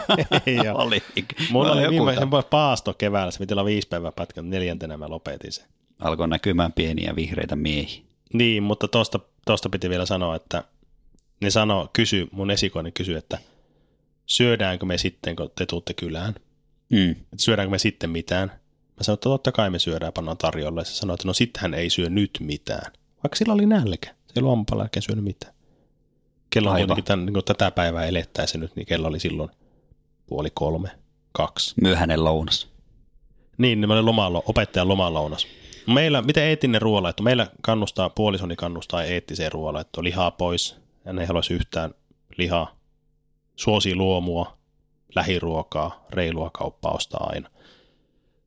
oli. 0.74 1.02
Mulla 1.50 1.72
oli 1.72 1.82
joku 1.82 2.06
viime 2.06 2.26
ta- 2.30 2.42
paasto 2.42 2.94
keväällä, 2.94 3.30
se 3.30 3.38
piti 3.38 3.54
olla 3.54 3.64
viisi 3.64 3.88
päivää 3.88 4.12
pätkän, 4.12 4.50
neljäntenä 4.50 4.96
mä 4.96 5.08
lopetin 5.08 5.52
sen. 5.52 5.64
Alkoi 6.00 6.28
näkymään 6.28 6.72
pieniä 6.72 7.16
vihreitä 7.16 7.56
miehiä. 7.56 8.02
Niin, 8.32 8.62
mutta 8.62 8.88
tosta, 8.88 9.20
tosta 9.46 9.68
piti 9.68 9.90
vielä 9.90 10.06
sanoa, 10.06 10.36
että 10.36 10.64
ne 11.40 11.50
sanoo, 11.50 11.90
kysy, 11.92 12.28
mun 12.32 12.50
esikoinen 12.50 12.92
kysyi, 12.92 13.14
että 13.14 13.38
syödäänkö 14.26 14.86
me 14.86 14.98
sitten, 14.98 15.36
kun 15.36 15.50
te 15.58 15.66
tuutte 15.66 15.94
kylään, 15.94 16.34
Mm. 16.90 17.10
että 17.10 17.36
syödäänkö 17.38 17.70
me 17.70 17.78
sitten 17.78 18.10
mitään. 18.10 18.48
Mä 18.96 19.02
sanoin, 19.02 19.16
että 19.16 19.28
totta 19.28 19.52
kai 19.52 19.70
me 19.70 19.78
syödään, 19.78 20.12
pannaan 20.12 20.36
tarjolle. 20.38 20.80
Ja 20.80 20.84
se 20.84 20.94
sanoi, 20.94 21.14
että 21.14 21.26
no 21.28 21.32
sitten 21.32 21.60
hän 21.62 21.74
ei 21.74 21.90
syö 21.90 22.08
nyt 22.10 22.30
mitään. 22.40 22.92
Vaikka 23.22 23.36
sillä 23.36 23.54
oli 23.54 23.66
nälkä. 23.66 24.08
Se 24.08 24.32
ei 24.36 24.42
ollut 24.42 24.68
jälkeen 24.78 25.02
syönyt 25.02 25.24
mitään. 25.24 25.54
Kello 26.50 26.68
on 26.68 26.74
Aivan. 26.74 26.86
kuitenkin 26.86 27.04
tämän, 27.04 27.26
niin 27.26 27.44
tätä 27.44 27.70
päivää 27.70 28.04
elettäessä 28.04 28.58
nyt, 28.58 28.76
niin 28.76 28.86
kello 28.86 29.08
oli 29.08 29.20
silloin 29.20 29.50
puoli 30.26 30.48
kolme, 30.54 30.88
kaksi. 31.32 31.74
Myöhäinen 31.82 32.24
lounas. 32.24 32.68
Niin, 33.58 33.80
niin 33.80 34.06
lomalo, 34.06 34.42
opettajan 34.46 34.88
lomalounas. 34.88 35.46
Meillä, 35.86 36.22
miten 36.22 36.44
eettinen 36.44 36.82
ruoanlaitto? 36.82 37.22
Meillä 37.22 37.46
kannustaa, 37.62 38.10
puolisoni 38.10 38.56
kannustaa 38.56 39.04
eettiseen 39.04 39.52
ruoanlaittoon. 39.52 40.04
Lihaa 40.04 40.30
pois, 40.30 40.76
hän 41.06 41.18
ei 41.18 41.26
haluaisi 41.26 41.54
yhtään 41.54 41.94
lihaa. 42.36 42.76
Suosii 43.56 43.94
luomua, 43.94 44.56
lähiruokaa, 45.14 46.04
reilua 46.10 46.50
kauppaa 46.52 46.92
ostaa 46.92 47.30
aina. 47.32 47.50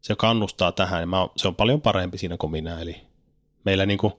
Se 0.01 0.15
kannustaa 0.15 0.71
tähän, 0.71 1.01
ja 1.01 1.07
mä, 1.07 1.27
se 1.35 1.47
on 1.47 1.55
paljon 1.55 1.81
parempi 1.81 2.17
siinä 2.17 2.37
kuin 2.37 2.51
minä. 2.51 2.79
Eli 2.79 2.95
meillä 3.65 3.85
niin 3.85 3.97
kuin, 3.97 4.13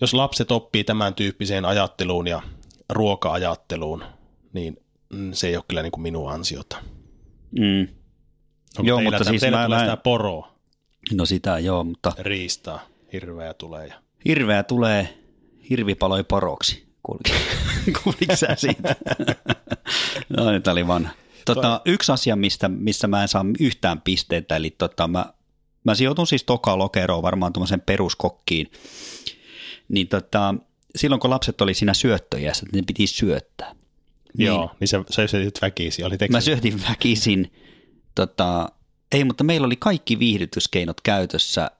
jos 0.00 0.14
lapset 0.14 0.50
oppii 0.52 0.84
tämän 0.84 1.14
tyyppiseen 1.14 1.64
ajatteluun 1.64 2.26
ja 2.26 2.42
ruoka-ajatteluun, 2.88 4.04
niin 4.52 4.76
mm, 5.12 5.32
se 5.32 5.46
ei 5.48 5.56
ole 5.56 5.64
kyllä 5.68 5.82
niin 5.82 5.92
kuin 5.92 6.02
minun 6.02 6.32
ansiota. 6.32 6.76
Mm. 7.58 7.80
Onko 8.78 8.88
Joo, 8.88 8.98
teillä, 8.98 9.10
mutta 9.18 9.30
siis 9.30 9.40
teillä 9.40 9.58
mä- 9.58 9.64
tulee 9.64 9.78
mä- 9.78 9.84
sitä 9.84 9.96
poroa, 9.96 10.54
No 11.12 11.26
sitä 11.26 11.58
joo, 11.58 11.84
mutta 11.84 12.12
riistaa, 12.18 12.80
hirveä 13.12 13.54
tulee. 13.54 13.86
Ja... 13.86 13.94
hirveä 14.24 14.62
tulee, 14.62 15.18
hirvi 15.70 15.94
paloi 15.94 16.24
poroksi. 16.24 16.84
Kuuliko, 17.02 18.36
sä 18.40 18.54
siitä? 18.56 18.96
no 20.36 20.50
nyt 20.50 20.66
oli 20.66 20.86
vanha. 20.86 21.10
Tota, 21.44 21.80
yksi 21.84 22.12
asia, 22.12 22.36
mistä, 22.36 22.68
missä 22.68 23.06
mä 23.08 23.22
en 23.22 23.28
saa 23.28 23.44
yhtään 23.60 24.00
pisteitä, 24.00 24.56
eli 24.56 24.70
tota, 24.70 25.08
mä, 25.08 25.32
mä 25.84 25.94
sijoitun 25.94 26.26
siis 26.26 26.44
toka 26.44 26.78
lokeroon 26.78 27.22
varmaan 27.22 27.52
tuommoisen 27.52 27.80
peruskokkiin, 27.80 28.70
niin 29.88 30.08
tota, 30.08 30.54
silloin 30.96 31.20
kun 31.20 31.30
lapset 31.30 31.60
oli 31.60 31.74
siinä 31.74 31.94
syöttöjässä, 31.94 32.66
että 32.66 32.76
ne 32.78 32.82
piti 32.86 33.06
syöttää. 33.06 33.74
Niin, 34.38 34.46
Joo, 34.46 34.70
niin 34.80 34.88
se, 34.88 34.98
se 35.10 35.28
syötit 35.28 35.62
väkisin. 35.62 36.06
Oli 36.06 36.16
Mä 36.30 36.40
syötin 36.40 36.82
väkisin. 36.88 37.52
Tota, 38.14 38.68
ei, 39.12 39.24
mutta 39.24 39.44
meillä 39.44 39.64
oli 39.66 39.76
kaikki 39.76 40.18
viihdytyskeinot 40.18 41.00
käytössä. 41.00 41.70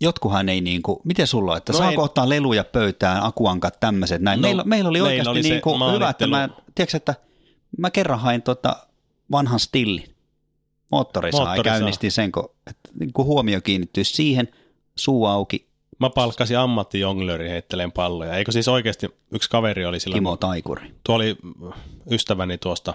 Jotkuhan 0.00 0.48
ei 0.48 0.60
niinku, 0.60 1.00
miten 1.04 1.26
sulla 1.26 1.50
on, 1.52 1.56
että 1.58 1.72
No 1.72 1.78
saako 1.78 2.00
ei- 2.02 2.04
ottaa 2.04 2.28
leluja 2.28 2.64
pöytään, 2.64 3.22
akuankat, 3.22 3.80
tämmöiset 3.80 4.22
näin. 4.22 4.38
No, 4.40 4.42
meillä, 4.42 4.64
meillä 4.64 4.88
oli 4.88 4.98
meillä 4.98 5.08
oikeasti 5.08 5.30
oli 5.30 5.42
se 5.42 5.48
niinku 5.48 5.78
hyvä, 5.94 6.10
että 6.10 6.26
mä, 6.26 6.48
tiedätkö, 6.74 6.96
että 6.96 7.14
mä 7.78 7.90
kerran 7.90 8.18
hain 8.20 8.42
tota 8.42 8.86
vanhan 9.30 9.60
stillin. 9.60 10.14
Moottori 10.92 11.32
saa, 11.32 11.40
Moottori 11.44 11.68
saa. 11.68 11.78
käynnistin 11.78 12.12
sen, 12.12 12.32
kun, 12.32 12.48
että 12.66 12.90
niinku 13.00 13.24
huomio 13.24 13.60
kiinnittyy 13.60 14.04
siihen, 14.04 14.48
suu 14.96 15.26
auki, 15.26 15.68
Mä 16.02 16.10
palkkasin 16.10 16.58
ammattijonglööri 16.58 17.48
heitteleen 17.48 17.92
palloja. 17.92 18.36
Eikö 18.36 18.52
siis 18.52 18.68
oikeasti 18.68 19.08
yksi 19.30 19.50
kaveri 19.50 19.84
oli 19.84 20.00
silloin, 20.00 20.16
Timo 20.16 20.36
Taikuri. 20.36 20.94
tuo 21.04 21.14
oli 21.14 21.36
ystäväni 22.10 22.58
tuosta 22.58 22.94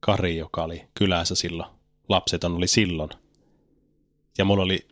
Kari, 0.00 0.36
joka 0.36 0.64
oli 0.64 0.84
kylässä 0.94 1.34
silloin. 1.34 1.70
Lapseton 2.08 2.54
oli 2.54 2.66
silloin. 2.66 3.10
Ja 4.38 4.44
mulla 4.44 4.62
oli 4.62 4.86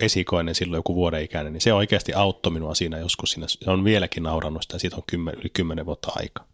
esikoinen 0.00 0.54
silloin 0.54 0.78
joku 0.78 0.94
vuoden 0.94 1.22
ikäinen, 1.22 1.52
niin 1.52 1.60
se 1.60 1.72
oikeasti 1.72 2.14
auttoi 2.14 2.52
minua 2.52 2.74
siinä 2.74 2.98
joskus. 2.98 3.30
Siinä, 3.30 3.48
se 3.48 3.70
on 3.70 3.84
vieläkin 3.84 4.22
naurannut 4.22 4.62
sitä, 4.62 4.78
siitä 4.78 4.96
on 4.96 5.02
kymmen, 5.06 5.34
yli 5.34 5.48
kymmenen 5.48 5.86
vuotta 5.86 6.12
aika. 6.16 6.44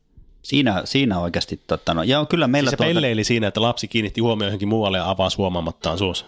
Siinä, 0.42 0.82
siinä 0.84 1.20
oikeasti, 1.20 1.60
totta, 1.66 1.94
no, 1.94 2.02
ja 2.02 2.26
kyllä 2.26 2.48
meillä 2.48 2.70
Siis 2.70 2.78
se 2.78 2.84
pelleili 2.84 3.24
siinä, 3.24 3.46
että 3.46 3.62
lapsi 3.62 3.88
kiinnitti 3.88 4.20
huomioon 4.20 4.48
johonkin 4.48 4.68
muualle 4.68 4.98
ja 4.98 5.10
avasi 5.10 5.36
huomaamattaan 5.36 5.98
suussa. 5.98 6.26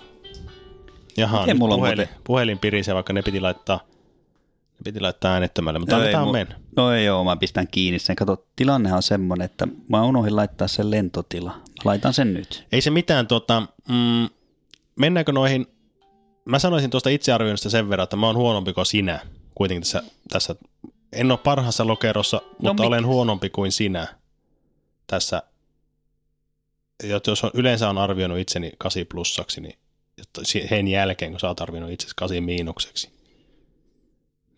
Jaha, 1.18 1.40
Miten 1.40 1.58
mulla 1.58 1.76
puhelin, 1.76 1.98
muuten- 2.08 2.22
puhelin 2.24 2.58
pirisee, 2.58 2.94
vaikka 2.94 3.12
ne 3.12 3.22
piti 3.22 3.40
laittaa, 3.40 3.80
ne 4.72 4.78
piti 4.84 5.00
laittaa 5.00 5.32
äänettömälle, 5.32 5.78
mutta 5.78 5.94
Joo, 5.94 6.00
annetaan 6.00 6.28
mu- 6.28 6.32
mennä. 6.32 6.54
No 6.76 6.92
ei 6.92 7.04
joo, 7.04 7.24
mä 7.24 7.36
pistän 7.36 7.68
kiinni 7.70 7.98
sen. 7.98 8.16
Kato, 8.16 8.46
tilannehan 8.56 8.96
on 8.96 9.02
semmoinen, 9.02 9.44
että 9.44 9.68
mä 9.88 10.02
unohdin 10.04 10.36
laittaa 10.36 10.68
sen 10.68 10.90
lentotila. 10.90 11.50
Mä 11.50 11.60
laitan 11.84 12.14
sen 12.14 12.34
nyt. 12.34 12.66
Ei 12.72 12.80
se 12.80 12.90
mitään, 12.90 13.26
tota, 13.26 13.60
mm, 13.88 14.28
mennäänkö 14.96 15.32
noihin, 15.32 15.66
mä 16.44 16.58
sanoisin 16.58 16.90
tuosta 16.90 17.08
itsearvioinnista 17.10 17.70
sen 17.70 17.88
verran, 17.90 18.04
että 18.04 18.16
mä 18.16 18.26
oon 18.26 18.36
huonompi 18.36 18.72
kuin 18.72 18.86
sinä 18.86 19.20
kuitenkin 19.54 19.82
tässä, 19.82 20.02
tässä 20.32 20.54
en 21.12 21.30
ole 21.30 21.38
parhaassa 21.38 21.86
lokerossa, 21.86 22.40
mutta 22.62 22.82
mik- 22.82 22.86
olen 22.86 23.06
huonompi 23.06 23.50
kuin 23.50 23.72
sinä 23.72 24.06
tässä. 25.06 25.42
Jot- 27.04 27.20
Jos 27.26 27.44
on, 27.44 27.50
yleensä 27.54 27.88
on 27.90 27.98
arvioinut 27.98 28.38
itseni 28.38 28.72
8 28.78 29.06
plussaksi, 29.08 29.60
niin 29.60 29.78
sen 30.68 30.88
jälkeen, 30.88 31.30
kun 31.30 31.40
sä 31.40 31.48
oot 31.48 31.60
arvioinut 31.60 31.90
itsesi 31.90 32.14
8 32.16 32.42
miinukseksi, 32.42 33.10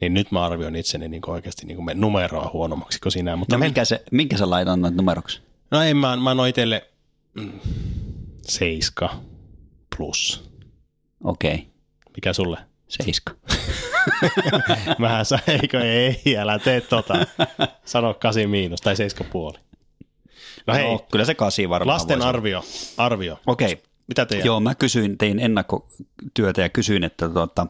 niin 0.01 0.15
nyt 0.15 0.31
mä 0.31 0.47
arvioin 0.47 0.77
itseni 0.77 1.09
niin 1.09 1.31
oikeasti 1.31 1.67
niin 1.67 1.77
kuin 1.77 2.01
numeroa 2.01 2.51
huonommaksi 2.53 3.01
kuin 3.01 3.13
sinä. 3.13 3.37
Mutta 3.37 3.57
No 3.57 3.61
minkä, 3.61 3.85
se, 3.85 4.05
minkä 4.13 4.37
sä 4.37 4.51
laitat 4.51 4.81
noita 4.81 4.97
numeroksi? 4.97 5.41
No 5.71 5.83
en 5.83 5.97
mä, 5.97 6.17
mä 6.17 6.31
annoin 6.31 6.51
itselle 6.51 6.91
mm, 7.35 7.61
seiska 8.43 9.21
plus. 9.97 10.51
Okei, 11.25 11.55
okay. 11.55 11.67
Mikä 12.17 12.33
sulle? 12.33 12.59
seiska. 12.91 13.35
Mähän 14.99 15.25
sa, 15.25 15.39
eikö 15.47 15.81
ei, 15.81 16.37
älä 16.39 16.59
tee 16.59 16.81
tota. 16.81 17.15
Sano 17.85 18.15
kasi 18.15 18.47
miinus 18.47 18.81
tai 18.81 18.97
seiska 18.97 19.25
puoli. 19.25 19.59
No 20.67 20.75
hei, 20.75 20.85
No, 20.85 21.07
kyllä 21.13 21.25
se 21.25 21.35
kasi 21.35 21.69
varmaan 21.69 21.95
lasten 21.95 22.19
voisi 22.19 22.29
arvio, 22.29 22.65
arvio. 22.97 23.41
Okei, 23.47 23.73
okay. 23.73 23.85
Mitä 24.11 24.27
teidän? 24.27 24.47
joo, 24.47 24.61
mä 24.61 24.75
kysyin, 24.75 25.19
tein 25.19 25.39
ennakkotyötä 25.39 26.61
ja 26.63 26.69
kysyin, 26.69 27.05
että 27.05 27.29
tota, 27.29 27.67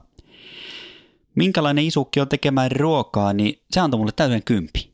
minkälainen 1.34 1.84
isukki 1.84 2.20
on 2.20 2.28
tekemään 2.28 2.72
ruokaa, 2.72 3.32
niin 3.32 3.60
se 3.70 3.80
antoi 3.80 3.98
mulle 3.98 4.12
täyden 4.16 4.42
kympi. 4.42 4.90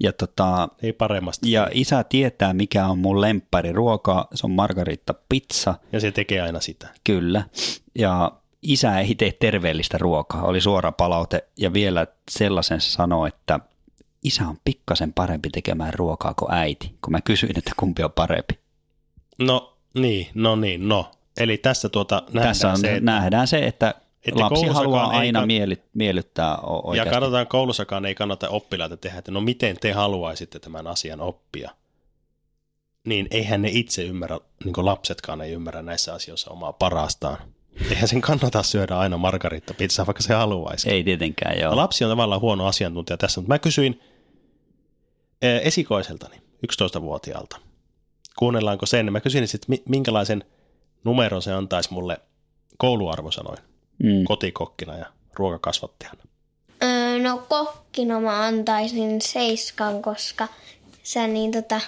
Ja 0.00 0.12
tota, 0.12 0.68
Ei 0.82 0.92
paremmasta. 0.92 1.48
ja 1.48 1.68
isä 1.72 2.04
tietää, 2.04 2.52
mikä 2.52 2.86
on 2.86 2.98
mun 2.98 3.20
lemppari 3.20 3.72
ruokaa, 3.72 4.26
se 4.34 4.46
on 4.46 4.50
margarita 4.50 5.14
pizza, 5.28 5.74
ja 5.92 6.00
se 6.00 6.10
tekee 6.12 6.40
aina 6.40 6.60
sitä. 6.60 6.88
Kyllä. 7.04 7.44
Ja 7.94 8.32
isä 8.62 9.00
ei 9.00 9.14
tee 9.14 9.32
terveellistä 9.32 9.98
ruokaa, 9.98 10.42
oli 10.42 10.60
suora 10.60 10.92
palaute. 10.92 11.44
Ja 11.58 11.72
vielä 11.72 12.06
sellaisen 12.30 12.80
se 12.80 12.90
sanoi, 12.90 13.28
että 13.28 13.60
isä 14.24 14.48
on 14.48 14.56
pikkasen 14.64 15.12
parempi 15.12 15.50
tekemään 15.50 15.94
ruokaa 15.94 16.34
kuin 16.34 16.54
äiti, 16.54 16.94
kun 17.04 17.12
mä 17.12 17.20
kysyin, 17.20 17.58
että 17.58 17.72
kumpi 17.76 18.02
on 18.02 18.12
parempi. 18.12 18.58
No 19.38 19.73
niin, 19.94 20.28
no 20.34 20.56
niin, 20.56 20.88
no. 20.88 21.10
Eli 21.36 21.58
tässä 21.58 21.88
tuota 21.88 22.22
nähdään 22.26 22.50
Tässä 22.50 22.70
on, 22.70 22.78
se, 22.78 22.88
että, 22.94 23.00
nähdään 23.00 23.46
se, 23.46 23.66
että, 23.66 23.94
että 24.26 24.40
lapsi 24.40 24.66
haluaa 24.66 25.06
aina 25.06 25.42
kann- 25.42 25.46
mieli, 25.46 25.82
miellyttää 25.94 26.56
o- 26.56 26.76
ja 26.76 26.80
oikeasti. 26.84 27.14
katsotaan 27.14 27.46
koulussakaan 27.46 28.06
ei 28.06 28.14
kannata 28.14 28.48
oppilaita 28.48 28.96
tehdä, 28.96 29.18
että 29.18 29.32
no 29.32 29.40
miten 29.40 29.76
te 29.80 29.92
haluaisitte 29.92 30.58
tämän 30.58 30.86
asian 30.86 31.20
oppia. 31.20 31.70
Niin 33.04 33.26
eihän 33.30 33.62
ne 33.62 33.68
itse 33.72 34.02
ymmärrä, 34.02 34.38
niin 34.64 34.72
kuin 34.72 34.84
lapsetkaan 34.84 35.40
ei 35.40 35.52
ymmärrä 35.52 35.82
näissä 35.82 36.14
asioissa 36.14 36.50
omaa 36.50 36.72
parastaan. 36.72 37.38
Eihän 37.90 38.08
sen 38.08 38.20
kannata 38.20 38.62
syödä 38.62 38.98
aina 38.98 39.16
margarita 39.16 39.74
pizzaa, 39.74 40.06
vaikka 40.06 40.22
se 40.22 40.34
haluaisi. 40.34 40.90
Ei 40.90 41.04
tietenkään, 41.04 41.60
joo. 41.60 41.70
No, 41.70 41.76
lapsi 41.76 42.04
on 42.04 42.10
tavallaan 42.10 42.40
huono 42.40 42.66
asiantuntija 42.66 43.16
tässä, 43.16 43.40
mutta 43.40 43.54
mä 43.54 43.58
kysyin 43.58 44.00
eh, 45.42 45.60
esikoiseltani, 45.64 46.36
11-vuotiaalta. 46.66 47.56
Kuunnellaanko 48.38 48.86
sen? 48.86 49.12
Mä 49.12 49.20
kysyin 49.20 49.48
sitten, 49.48 49.78
minkälaisen 49.88 50.44
numeron 51.04 51.42
se 51.42 51.52
antaisi 51.52 51.92
mulle 51.92 52.20
kouluarvosanoin 52.76 53.58
Mm. 53.98 54.24
kotikokkina 54.24 54.96
ja 54.96 55.06
ruokakasvattajana. 55.34 56.22
Öö, 56.82 57.18
no 57.18 57.42
kokkina 57.48 58.20
mä 58.20 58.40
antaisin 58.46 59.20
seiskan, 59.22 60.02
koska 60.02 60.48
sä 61.02 61.26
niin 61.26 61.52
tota, 61.52 61.80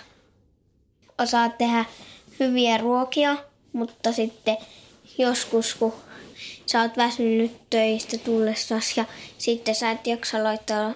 osaat 1.22 1.59
tehdä 1.59 1.85
hyviä 2.40 2.78
ruokia 2.78 3.37
Mutta 3.72 4.12
sitten 4.12 4.56
joskus, 5.18 5.74
kun 5.74 5.92
sä 6.66 6.80
oot 6.82 6.96
väsynyt 6.96 7.70
töistä 7.70 8.18
tullessas 8.18 8.96
ja 8.96 9.04
sitten 9.38 9.74
sä 9.74 9.90
et 9.90 10.06
jaksa 10.06 10.44
laittaa 10.44 10.92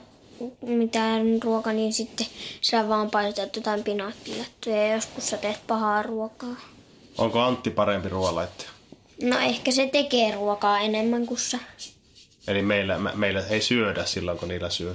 mitään 0.62 1.42
ruokaa, 1.44 1.72
niin 1.72 1.92
sitten 1.92 2.26
sä 2.61 2.88
vaan 2.88 3.11
paistat 3.11 3.57
jotain 3.57 3.85
pinaattilettuja 3.85 4.87
ja 4.87 4.94
joskus 4.94 5.29
sä 5.29 5.37
teet 5.37 5.66
pahaa 5.66 6.03
ruokaa. 6.03 6.57
Onko 7.18 7.40
Antti 7.40 7.70
parempi 7.70 8.09
ruoanlaittaja? 8.09 8.70
No 9.22 9.38
ehkä 9.38 9.70
se 9.70 9.87
tekee 9.87 10.35
ruokaa 10.35 10.81
enemmän 10.81 11.26
kuin 11.26 11.38
sä. 11.40 11.59
Eli 12.48 12.62
meillä, 12.62 12.98
me- 12.98 13.12
meillä 13.14 13.46
ei 13.46 13.61
syödä 13.62 14.05
silloin, 14.05 14.38
kun 14.38 14.48
niillä 14.48 14.70
syö. 14.70 14.94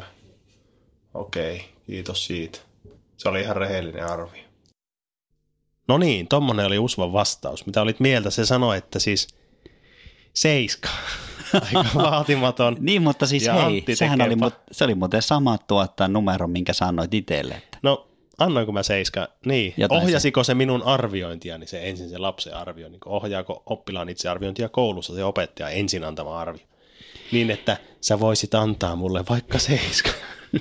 Okei, 1.13 1.65
kiitos 1.87 2.25
siitä. 2.25 2.59
Se 3.17 3.29
oli 3.29 3.41
ihan 3.41 3.55
rehellinen 3.55 4.05
arvio. 4.07 4.43
No 5.87 5.97
niin, 5.97 6.27
tommonen 6.27 6.65
oli 6.65 6.79
Usvan 6.79 7.13
vastaus. 7.13 7.65
Mitä 7.65 7.81
olit 7.81 7.99
mieltä? 7.99 8.29
Se 8.29 8.45
sanoi, 8.45 8.77
että 8.77 8.99
siis 8.99 9.27
seiska. 10.33 10.89
Aika 11.53 11.85
vaatimaton. 12.03 12.77
Niin, 12.79 13.01
mutta 13.01 13.25
siis 13.25 13.45
Ja 13.45 13.53
hei, 13.53 13.83
sehän 13.93 14.21
oli, 14.21 14.35
se 14.71 14.83
oli 14.83 14.95
muuten 14.95 15.21
sama 15.21 15.57
tuota 15.57 16.07
numero, 16.07 16.47
minkä 16.47 16.73
sanoit 16.73 17.13
itselle. 17.13 17.53
Että 17.55 17.77
No, 17.83 18.07
annoinko 18.37 18.71
mä 18.71 18.83
seiska? 18.83 19.27
Niin. 19.45 19.73
Jotain 19.77 20.03
Ohjasiko 20.03 20.43
se 20.43 20.53
minun 20.53 20.83
arviointiani, 20.83 21.67
se 21.67 21.89
ensin 21.89 22.09
se 22.09 22.17
lapsen 22.17 22.55
arvio? 22.55 22.89
Niin 22.89 22.99
ohjaako 23.05 23.63
oppilaan 23.65 24.09
itsearviointia 24.09 24.69
koulussa 24.69 25.15
se 25.15 25.23
opettaja 25.23 25.69
ensin 25.69 26.03
antama 26.03 26.39
arvio? 26.39 26.63
Niin, 27.31 27.51
että 27.51 27.77
sä 28.01 28.19
voisit 28.19 28.55
antaa 28.55 28.95
mulle 28.95 29.23
vaikka 29.29 29.59
seiska. 29.59 30.09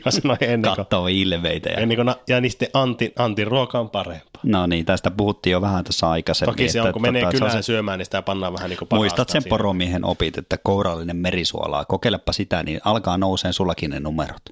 Mä 0.04 0.10
sanoin 0.10 0.38
ennen 0.40 0.62
kuin, 0.70 0.76
kattoo 0.76 1.06
ilmeitä. 1.06 1.68
Ja... 1.70 1.76
ennen 1.76 1.96
kuin 1.96 2.06
na- 2.06 2.16
ja 2.28 2.40
niin 2.40 2.50
sitten 2.50 2.68
Antin, 2.74 3.12
Antin 3.18 3.46
ruoka 3.46 3.78
on 3.80 3.90
parempaa. 3.90 4.40
No 4.42 4.66
niin, 4.66 4.86
tästä 4.86 5.10
puhuttiin 5.10 5.52
jo 5.52 5.60
vähän 5.60 5.84
tuossa 5.84 6.10
aikaisemmin. 6.10 6.52
Toki 6.54 6.68
se 6.68 6.82
on, 6.82 6.92
kun 6.92 7.02
menee 7.02 7.22
tota, 7.22 7.30
se 7.30 7.36
on 7.36 7.40
kylään 7.48 7.62
se- 7.62 7.66
syömään, 7.66 7.98
niin 7.98 8.06
sitä 8.06 8.22
pannaan 8.22 8.52
vähän 8.52 8.70
niin 8.70 8.78
kuin 8.78 8.88
Muistat 8.92 9.28
sen 9.30 9.42
siinä. 9.42 9.50
poromiehen 9.50 10.04
opit, 10.04 10.38
että 10.38 10.58
kourallinen 10.62 11.16
merisuolaa. 11.16 11.84
Kokeilepa 11.84 12.32
sitä, 12.32 12.62
niin 12.62 12.80
alkaa 12.84 13.18
nouseen 13.18 13.54
sullakin 13.54 13.90
ne 13.90 14.00
numerot. 14.00 14.42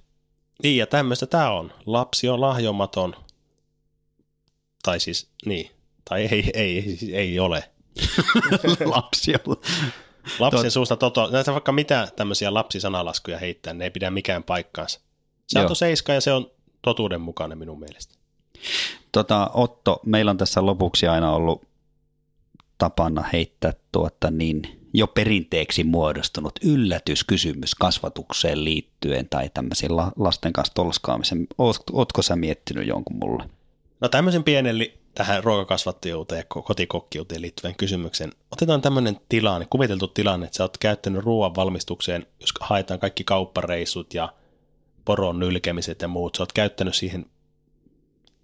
Niin, 0.62 0.76
ja 0.76 0.86
tämmöistä 0.86 1.26
tämä 1.26 1.50
on. 1.50 1.72
Lapsi 1.86 2.28
on 2.28 2.40
lahjomaton. 2.40 3.14
Tai 4.82 5.00
siis, 5.00 5.28
niin. 5.46 5.70
Tai 6.08 6.20
ei, 6.22 6.50
ei, 6.54 6.76
ei, 6.76 6.82
siis 6.82 7.12
ei 7.14 7.38
ole. 7.38 7.64
Lapsi 8.94 9.32
on. 9.46 9.56
Lapsen 10.38 10.64
Tot- 10.66 10.70
suusta 10.70 10.96
toto. 10.96 11.28
Näitä 11.30 11.52
vaikka 11.52 11.72
mitä 11.72 12.08
tämmöisiä 12.16 12.54
lapsisanalaskuja 12.54 13.38
heittää, 13.38 13.72
ne 13.74 13.84
ei 13.84 13.90
pidä 13.90 14.10
mikään 14.10 14.42
paikkaansa. 14.42 15.00
Se 15.52 15.58
Joo. 15.58 15.68
on 15.70 15.76
seiska 15.76 16.12
ja 16.12 16.20
se 16.20 16.32
on 16.32 16.50
totuudenmukainen 16.82 17.58
minun 17.58 17.80
mielestä. 17.80 18.14
Tota, 19.12 19.50
Otto, 19.54 20.00
meillä 20.06 20.30
on 20.30 20.36
tässä 20.36 20.66
lopuksi 20.66 21.06
aina 21.06 21.32
ollut 21.32 21.62
tapana 22.78 23.24
heittää 23.32 23.72
tuota 23.92 24.30
niin 24.30 24.88
jo 24.94 25.06
perinteeksi 25.06 25.84
muodostunut 25.84 26.52
yllätyskysymys 26.64 27.74
kasvatukseen 27.74 28.64
liittyen 28.64 29.28
tai 29.28 29.50
tämmöisiin 29.54 29.96
la- 29.96 30.12
lasten 30.16 30.52
kanssa 30.52 30.74
tolskaamisen. 30.74 31.46
Oot- 31.62 31.92
Ootko 31.92 32.22
sä 32.22 32.36
miettinyt 32.36 32.86
jonkun 32.88 33.16
mulle? 33.16 33.44
No 34.00 34.08
tämmöisen 34.08 34.44
pienen 34.44 34.78
li- 34.78 34.98
tähän 35.14 35.44
ruokakasvattajuuteen 35.44 36.38
ja 36.38 36.58
ko- 36.58 36.62
kotikokkiuteen 36.62 37.42
liittyvän 37.42 37.74
kysymyksen. 37.74 38.32
Otetaan 38.50 38.82
tämmöinen 38.82 39.20
tilanne, 39.28 39.66
kuviteltu 39.70 40.08
tilanne, 40.08 40.46
että 40.46 40.56
sä 40.56 40.64
oot 40.64 40.78
käyttänyt 40.78 41.24
ruoan 41.24 41.54
valmistukseen, 41.54 42.26
jos 42.40 42.50
haetaan 42.60 43.00
kaikki 43.00 43.24
kauppareissut 43.24 44.14
ja 44.14 44.32
poron 45.04 45.38
nylkemiset 45.38 46.02
ja 46.02 46.08
muut, 46.08 46.34
sä 46.34 46.42
oot 46.42 46.52
käyttänyt 46.52 46.94
siihen 46.94 47.26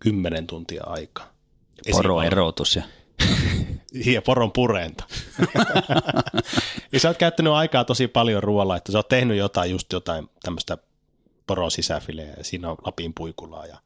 kymmenen 0.01 0.47
tuntia 0.47 0.85
aikaa. 0.87 1.33
Poroerotus 1.93 2.77
ja 2.77 2.83
ja 4.15 4.23
poron 4.23 4.53
purenta. 4.53 5.05
ja 6.93 7.01
sä 7.01 7.09
oot 7.09 7.17
käyttänyt 7.17 7.53
aikaa 7.53 7.85
tosi 7.85 8.09
paljon 8.09 8.43
ruoalla, 8.43 8.77
että 8.77 8.93
sä 8.93 8.99
oot 8.99 9.09
tehnyt 9.09 9.37
jotain, 9.37 9.71
just 9.71 9.93
jotain 9.93 10.29
tämmöistä 10.43 10.79
poron 11.47 11.71
sisäfileä 11.71 12.35
ja 12.37 12.45
siinä 12.45 12.71
on 12.71 12.77
Lapin 12.85 13.15
puikulaa 13.15 13.67
ja 13.67 13.77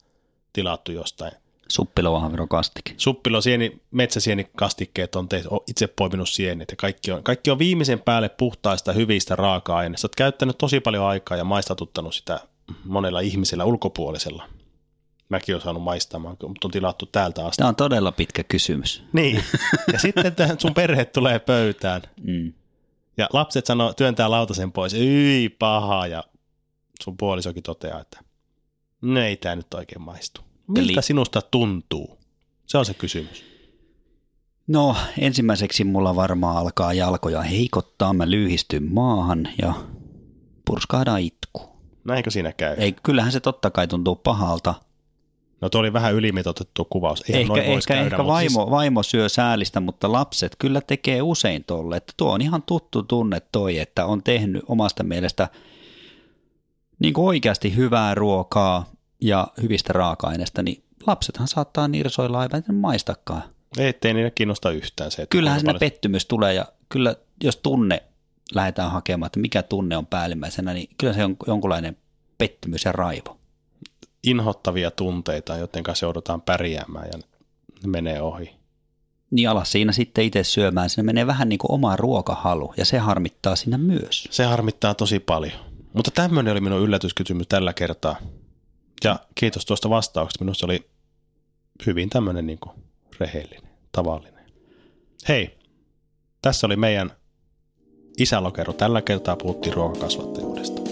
tilattu 0.52 0.92
jostain. 0.92 1.32
suppilovahverokastike. 1.68 2.94
Suppilo 2.96 3.40
sieni, 3.40 3.82
metsäsienikastikkeet 3.90 5.16
on 5.16 5.28
tehty, 5.28 5.48
itse 5.66 5.86
poiminut 5.86 6.28
sienet 6.28 6.70
ja 6.70 6.76
kaikki 6.76 7.12
on, 7.12 7.22
kaikki 7.22 7.50
on 7.50 7.58
viimeisen 7.58 8.00
päälle 8.00 8.28
puhtaista 8.28 8.92
hyvistä 8.92 9.36
raaka-aineista. 9.36 10.06
Oot 10.06 10.16
käyttänyt 10.16 10.58
tosi 10.58 10.80
paljon 10.80 11.04
aikaa 11.04 11.36
ja 11.36 11.44
maistatuttanut 11.44 12.14
sitä 12.14 12.40
monella 12.84 13.20
ihmisellä 13.20 13.64
ulkopuolisella. 13.64 14.48
Mäkin 15.28 15.54
olen 15.54 15.62
saanut 15.62 15.82
maistamaan, 15.82 16.36
mutta 16.48 16.66
on 16.68 16.70
tilattu 16.70 17.06
täältä 17.06 17.46
asti. 17.46 17.56
Tämä 17.56 17.68
on 17.68 17.76
todella 17.76 18.12
pitkä 18.12 18.44
kysymys. 18.44 19.02
Niin. 19.12 19.42
Ja 19.92 19.98
sitten 20.04 20.34
tähän 20.34 20.60
sun 20.60 20.74
perhe 20.74 21.04
tulee 21.04 21.38
pöytään 21.38 22.02
Mm. 22.22 22.52
ja 23.16 23.28
lapset 23.32 23.66
sanoo, 23.66 23.92
työntää 23.92 24.30
lautasen 24.30 24.72
pois, 24.72 24.94
ei 24.94 25.48
paha 25.48 26.06
ja 26.06 26.24
sun 27.02 27.16
puolisokin 27.16 27.62
toteaa, 27.62 28.00
että 28.00 28.20
no 29.02 29.20
ei 29.20 29.36
tämä 29.36 29.56
nyt 29.56 29.74
oikein 29.74 30.02
maistu. 30.02 30.40
Miltä 30.68 30.92
Eli- 30.92 31.02
sinusta 31.02 31.42
tuntuu? 31.42 32.18
Se 32.66 32.78
on 32.78 32.84
se 32.84 32.94
kysymys. 32.94 33.44
No 34.66 34.96
ensimmäiseksi 35.18 35.84
mulla 35.84 36.16
varmaan 36.16 36.56
alkaa 36.56 36.92
jalkoja 36.92 37.42
heikottaa, 37.42 38.12
mä 38.12 38.30
lyhistyn 38.30 38.92
maahan 38.92 39.48
ja 39.62 39.74
purskahdaan 40.66 41.20
itku. 41.20 41.41
Näinkö 42.04 42.30
siinä 42.30 42.52
käy? 42.52 42.74
Ei, 42.78 42.94
kyllähän 43.02 43.32
se 43.32 43.40
totta 43.40 43.70
kai 43.70 43.86
tuntuu 43.88 44.16
pahalta. 44.16 44.74
No 45.60 45.68
tuo 45.68 45.80
oli 45.80 45.92
vähän 45.92 46.14
ylimitoitettu 46.14 46.84
kuvaus. 46.84 47.24
Eihän 47.28 47.40
Ehkä, 47.58 47.62
ehkä, 47.72 47.80
käydä, 47.94 48.02
ehkä 48.06 48.26
vaimo, 48.26 48.60
Siis, 48.60 48.70
vaimo 48.70 49.02
syö 49.02 49.28
säälistä, 49.28 49.80
mutta 49.80 50.12
lapset 50.12 50.56
kyllä 50.58 50.80
tekee 50.80 51.22
usein 51.22 51.64
tolle. 51.64 51.96
Että 51.96 52.12
tuo 52.16 52.32
on 52.32 52.42
ihan 52.42 52.62
tuttu 52.62 53.02
tunne 53.02 53.42
toi, 53.52 53.78
että 53.78 54.06
on 54.06 54.22
tehnyt 54.22 54.62
omasta 54.68 55.02
mielestä 55.02 55.48
niin 56.98 57.14
kuin 57.14 57.26
oikeasti 57.26 57.76
hyvää 57.76 58.14
ruokaa 58.14 58.90
ja 59.20 59.46
hyvistä 59.62 59.92
raaka-aineista, 59.92 60.62
niin 60.62 60.82
lapsethan 61.06 61.48
saattaa 61.48 61.88
nirsoilla 61.88 62.40
aivan, 62.40 62.62
maistakaan. 62.72 63.42
ettei 63.78 64.14
niitä 64.14 64.30
kiinnosta 64.30 64.70
yhtään 64.70 65.10
se. 65.10 65.22
Että 65.22 65.36
Kyllähän 65.36 65.60
siinä 65.60 65.68
paljon- 65.68 65.80
pettymys 65.80 66.26
tulee 66.26 66.54
ja 66.54 66.64
kyllä 66.88 67.16
jos 67.44 67.56
tunne 67.56 68.02
lähdetään 68.54 68.90
hakemaan, 68.90 69.26
että 69.26 69.40
mikä 69.40 69.62
tunne 69.62 69.96
on 69.96 70.06
päällimmäisenä, 70.06 70.74
niin 70.74 70.88
kyllä 70.98 71.12
se 71.12 71.24
on 71.24 71.36
jonkunlainen 71.46 71.96
pettymys 72.38 72.84
ja 72.84 72.92
raivo. 72.92 73.38
inhottavia 74.24 74.90
tunteita, 74.90 75.56
joten 75.56 75.82
kanssa 75.82 76.06
joudutaan 76.06 76.40
pärjäämään 76.40 77.08
ja 77.12 77.18
ne 77.82 77.90
menee 77.90 78.22
ohi. 78.22 78.54
Niin 79.30 79.48
alas 79.48 79.72
siinä 79.72 79.92
sitten 79.92 80.24
itse 80.24 80.44
syömään, 80.44 80.90
siinä 80.90 81.02
menee 81.02 81.26
vähän 81.26 81.48
niin 81.48 81.58
kuin 81.58 81.72
oma 81.72 81.96
ruokahalu 81.96 82.74
ja 82.76 82.84
se 82.84 82.98
harmittaa 82.98 83.56
siinä 83.56 83.78
myös. 83.78 84.28
Se 84.30 84.44
harmittaa 84.44 84.94
tosi 84.94 85.20
paljon. 85.20 85.58
Mutta 85.92 86.10
tämmöinen 86.10 86.52
oli 86.52 86.60
minun 86.60 86.82
yllätyskysymys 86.82 87.46
tällä 87.48 87.72
kertaa. 87.72 88.16
Ja 89.04 89.18
kiitos 89.34 89.66
tuosta 89.66 89.90
vastauksesta. 89.90 90.44
Minusta 90.44 90.66
oli 90.66 90.90
hyvin 91.86 92.10
tämmöinen 92.10 92.46
niin 92.46 92.58
kuin 92.58 92.76
rehellinen, 93.20 93.70
tavallinen. 93.92 94.44
Hei, 95.28 95.58
tässä 96.42 96.66
oli 96.66 96.76
meidän 96.76 97.12
isälokero. 98.18 98.72
Tällä 98.72 99.02
kertaa 99.02 99.36
puhuttiin 99.36 99.74
ruokakasvattajuudesta. 99.74 100.82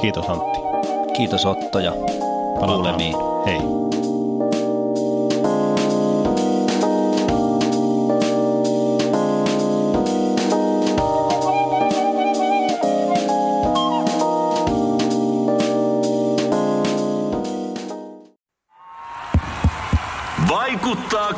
Kiitos 0.00 0.28
Antti. 0.28 0.58
Kiitos 1.16 1.46
Otto 1.46 1.78
ja 1.78 1.92
Palataan. 1.92 2.66
kuulemiin. 2.74 3.16
Hei. 3.46 3.60